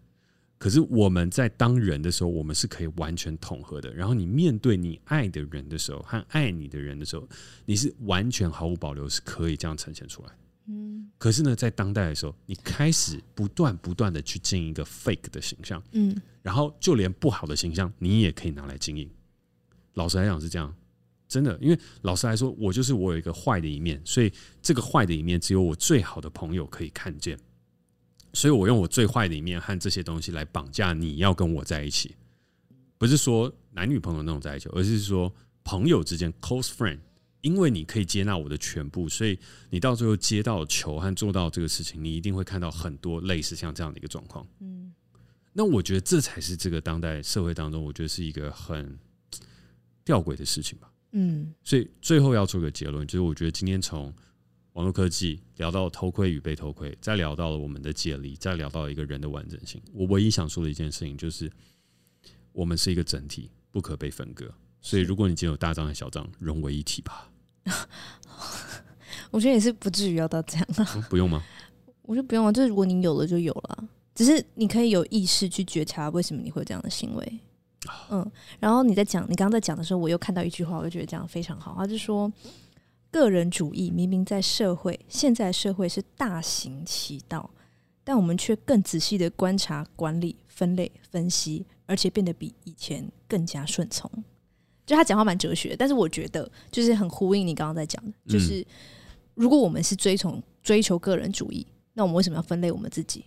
[0.59, 3.91] 可是我们在当人的时候，我们是可以完全统合的。
[3.95, 7.27] 然后你面对你爱的人的时候，和爱你的人的时候，
[7.65, 10.29] 你是完全毫无保留，是可以这样呈现出来。
[10.69, 11.11] 嗯。
[11.19, 16.15] 可是呢，在当代的时候，你开始不断不断的去经营一个 fake 的形象，嗯。
[16.43, 19.11] 然后就连不好的形象，你也可以拿来经营。
[19.95, 20.73] 老实来讲是这样，
[21.27, 27.39] 真的，因为老实来说，我就是我有一个坏的一面，所以这个坏的一面只有我最好的朋友可以看见。
[28.33, 32.15] 所以我用我最坏的一面和这些东西来绑架你要跟我在一起，
[32.97, 37.01] 不是说男女朋友那种在一起，而是说朋友之间 close friend。
[37.41, 39.39] 因为你可以接纳我的全部，所以
[39.71, 44.47] 你到最后接到球和做到这个事情，你一定会看到很多类似像这样的一个状况。
[44.61, 44.93] 嗯，
[45.53, 48.99] 那我觉得这才是这个当代社会当中，我觉得是一个很
[50.05, 50.91] 吊诡的事情吧。
[51.13, 54.15] 嗯，所以最后要做个结论，就是我觉得今天从。
[54.75, 59.83] 网络科技聊到偷窥与被偷窥，再聊到了我们的解离，再聊到一个人的完整性。
[59.93, 61.51] 我唯一想说的一件事情就是，
[62.53, 64.55] 我们是一个整体，不可被分割。
[64.89, 67.29] 所以，如果你今天有大账和小账，融为一体吧。
[69.31, 71.07] 我觉得也是不至于要到这样啊。
[71.11, 71.43] 不用吗？
[72.03, 72.51] 我觉得不用啊。
[72.51, 73.85] 就是如果你有了就有了，
[74.15, 77.41] 只是你可以有意识去觉察为什么你会有这样的行为。
[78.11, 81.75] 嗯，然后你在讲，你刚刚在讲的时候，我又看到一句话，我就觉得这样非常好。
[81.77, 82.33] 他就说。
[83.11, 87.51] 个人主义明明在社会，现在社会是大行其道，
[88.05, 94.11] 但我们却更仔细的观察、管理、分类、分析，而且变得比以前更加顺从。
[94.89, 98.67] 就他讲话蛮哲学，但是我觉得就是很呼应你刚刚在讲的，就是
[99.35, 103.25] 如果我们是追从追求个人主义，那我们为什么要分类我们自己？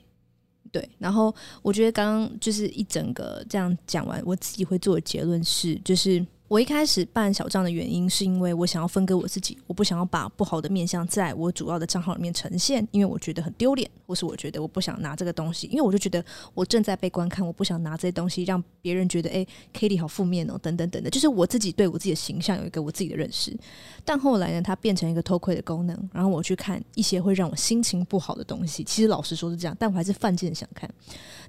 [0.71, 6.25] 对，然后我觉得刚刚就是一整个这样讲完，我自己会做的结论是，就是。
[6.51, 16.21] 我一开始办小账的原因，是因为我想要分割我自己，我不想要把不好的面向在我主要的账号里面呈现，因为我觉得很丢脸，或是我觉得我不想拿这个东西，因为我就觉得
[16.53, 23.57] 我正在被观看，我不想拿这些东西让别人觉得，哎，Cady 好负面哦，等等等等，就是我自己对我自己的形象有一个我自己的认识。
[24.03, 28.83] 但后来呢，它变成一个偷窥的功能，然后我去看一些会让我心情不好的东西。
[28.83, 30.93] 其实老实说是这样，但我还是犯贱想看。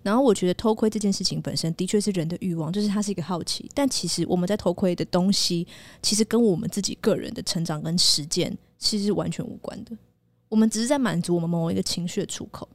[0.02, 3.70] 然后我觉得偷窥这件事情本身的确是人的欲望，就是它是一个好奇。
[3.74, 5.66] 但其实我们在偷窥的东西，
[6.02, 9.96] 其实跟我们自己个人的成长跟实践其实是完全无关的。
[10.48, 12.68] 我们只是在满足我们某一个情绪的出口。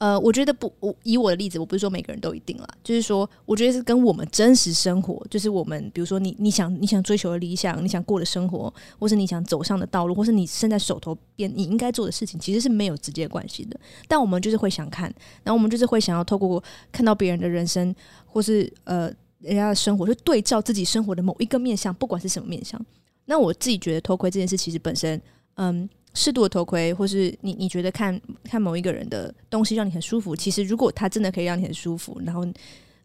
[0.00, 13.78] 呃，我觉得不，我以我的例子，我不是说每个人都一定啦，就是说，我觉得是跟我们真实生活，就是我们，比如说你你想你想追求的理想，你想过的生活，或是你想走上的道路，或是你现在手头边你应该做的事情，其实是没有直接关系的。
[14.08, 17.94] 但我们就是会想看，然后我们就是会想要透过看到别人的人生，
[18.24, 22.82] 或是呃人家的生活，去对照自己生活的某一个面向，不管是什么面向。
[23.26, 25.20] 那我自己觉得偷窥这件事，其实本身，
[25.56, 25.86] 嗯。
[26.14, 32.46] 适度的头盔，或是你你觉得看看某一个人的东西让你很舒服，其实如果他真的可以让你很舒服，然后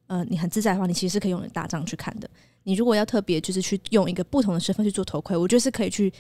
[0.08, 2.30] 呃你很自在的话，你其实是可以用你的大账去看的。
[2.64, 6.12] 你如果要特别就是去用一个不同的身份去做头盔，我觉得是可以去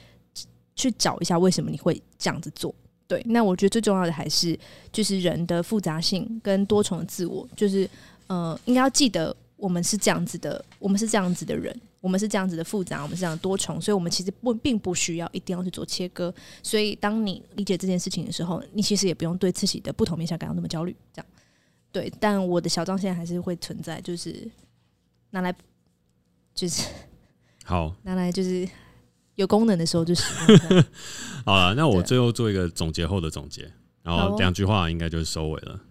[0.75, 2.73] 去找一下为什么你会这样子做。
[3.07, 4.57] 对，那我觉得最重要的还是
[4.91, 7.89] 就是人的复杂性跟多重的自我，就是
[8.27, 11.75] 呃应该要记得我们是这样子的，我们是这样子的人。
[12.05, 16.31] 我们是这样子的复杂，我们是这样多重，所以我们其实不并不需要一定要去做切割。
[16.61, 20.95] 所以当你理解这件事情的时候，你其实也不用对自己的不同面向感到那么焦虑。
[21.11, 21.25] 这样，
[21.91, 22.13] 对。
[22.19, 24.47] 但我的小账现在还是会存在，就是
[25.31, 25.51] 拿来
[26.53, 26.87] 就是
[27.63, 28.69] 好拿来就是
[29.33, 30.23] 有功能的时候就是。
[31.43, 33.67] 好了，那我最后做一个总结后的总结，
[34.03, 35.81] 然后两句话应该就是收尾了。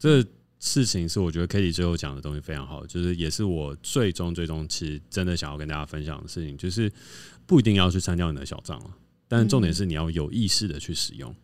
[0.00, 0.26] 这。
[0.60, 6.92] 事情是我觉得 Cady 最后讲的东西非常好，就是也是我最终最终其实真的想要跟大家分享的事情，就是
[7.46, 8.94] 不一定要去删掉你的小账了，
[9.26, 11.34] 但重点是你要有意识的去使用。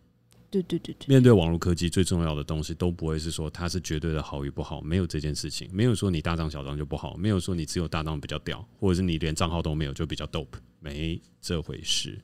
[0.49, 10.45] 对对对对，面对网络科技最重要的东西都不会是说它是绝对的好与不好，没有这件事情，没有说你大账小账就不好，没有说你只有大账比较屌，或者是你连账号都没有就比较 dope，
[10.79, 12.17] 没这回事。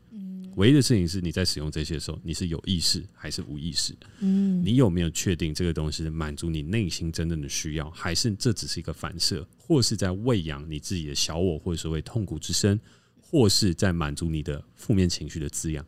[0.56, 3.96] 唯一的事情是你在使用这些的时候，你是有意识还是无意识？
[4.20, 12.80] 嗯，你有没有确定这个东西满足你内心真正的需要，还是这只是一个反射，或是在喂养你自己的小我，或者所谓痛苦之声，
[13.20, 15.86] 或是在满足你的负面情绪的滋养，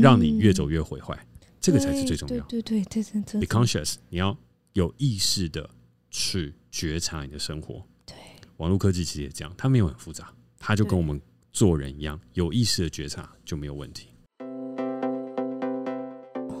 [0.00, 1.18] 让你越走越毁坏？
[1.60, 2.44] 这个才是最重要。
[2.46, 4.36] 对对对对对，Be conscious，你要
[4.72, 5.70] 有意识的
[6.10, 7.86] 去觉察你的生活。
[8.04, 8.16] 对，
[8.56, 11.20] 网络科技其实也这样，它没有很复杂，它就跟我们。
[11.52, 14.08] 做人一样，有意识的觉察就没有问题。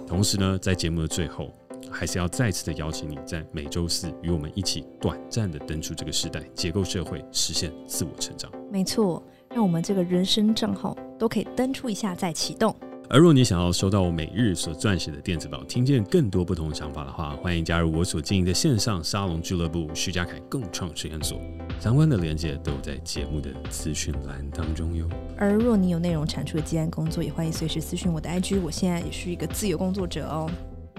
[0.06, 1.50] 同时呢，在节目的最后，
[1.90, 8.52] 还是要再次的邀请你在每周四与我们一起短暂的登出这个时代，解构社会，实现自我成长。
[8.70, 12.76] 没错，让我们这个人生账号都可以登出一下再启动。
[13.12, 21.38] 而若你想要收到我每日所撰写的电子报，听见更多不同的想法的话，欢迎加入我所经营的线上沙龙俱乐部——徐家凯共创实验所。
[21.78, 25.06] 相关的连接都有在节目的资讯栏当中哟。
[25.36, 28.58] 而若你有内容产出的接案工作，也欢迎随时私讯我的 IG。
[28.62, 30.50] 我现在也是一个自由工作者哦。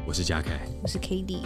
[0.06, 1.40] 我是嘉凯，我是 Cady。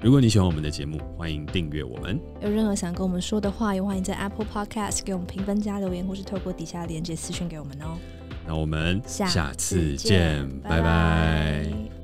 [0.00, 2.20] 如果你喜欢我们的节目，欢迎订阅我们。
[2.40, 7.98] 有任何想跟我们说的话，也欢迎在 Apple Podcast 给我们评分加留言，或是透过底下的连接私讯给我们哦。
[8.46, 10.76] 那我们下次见，拜拜。
[10.78, 12.01] 拜拜。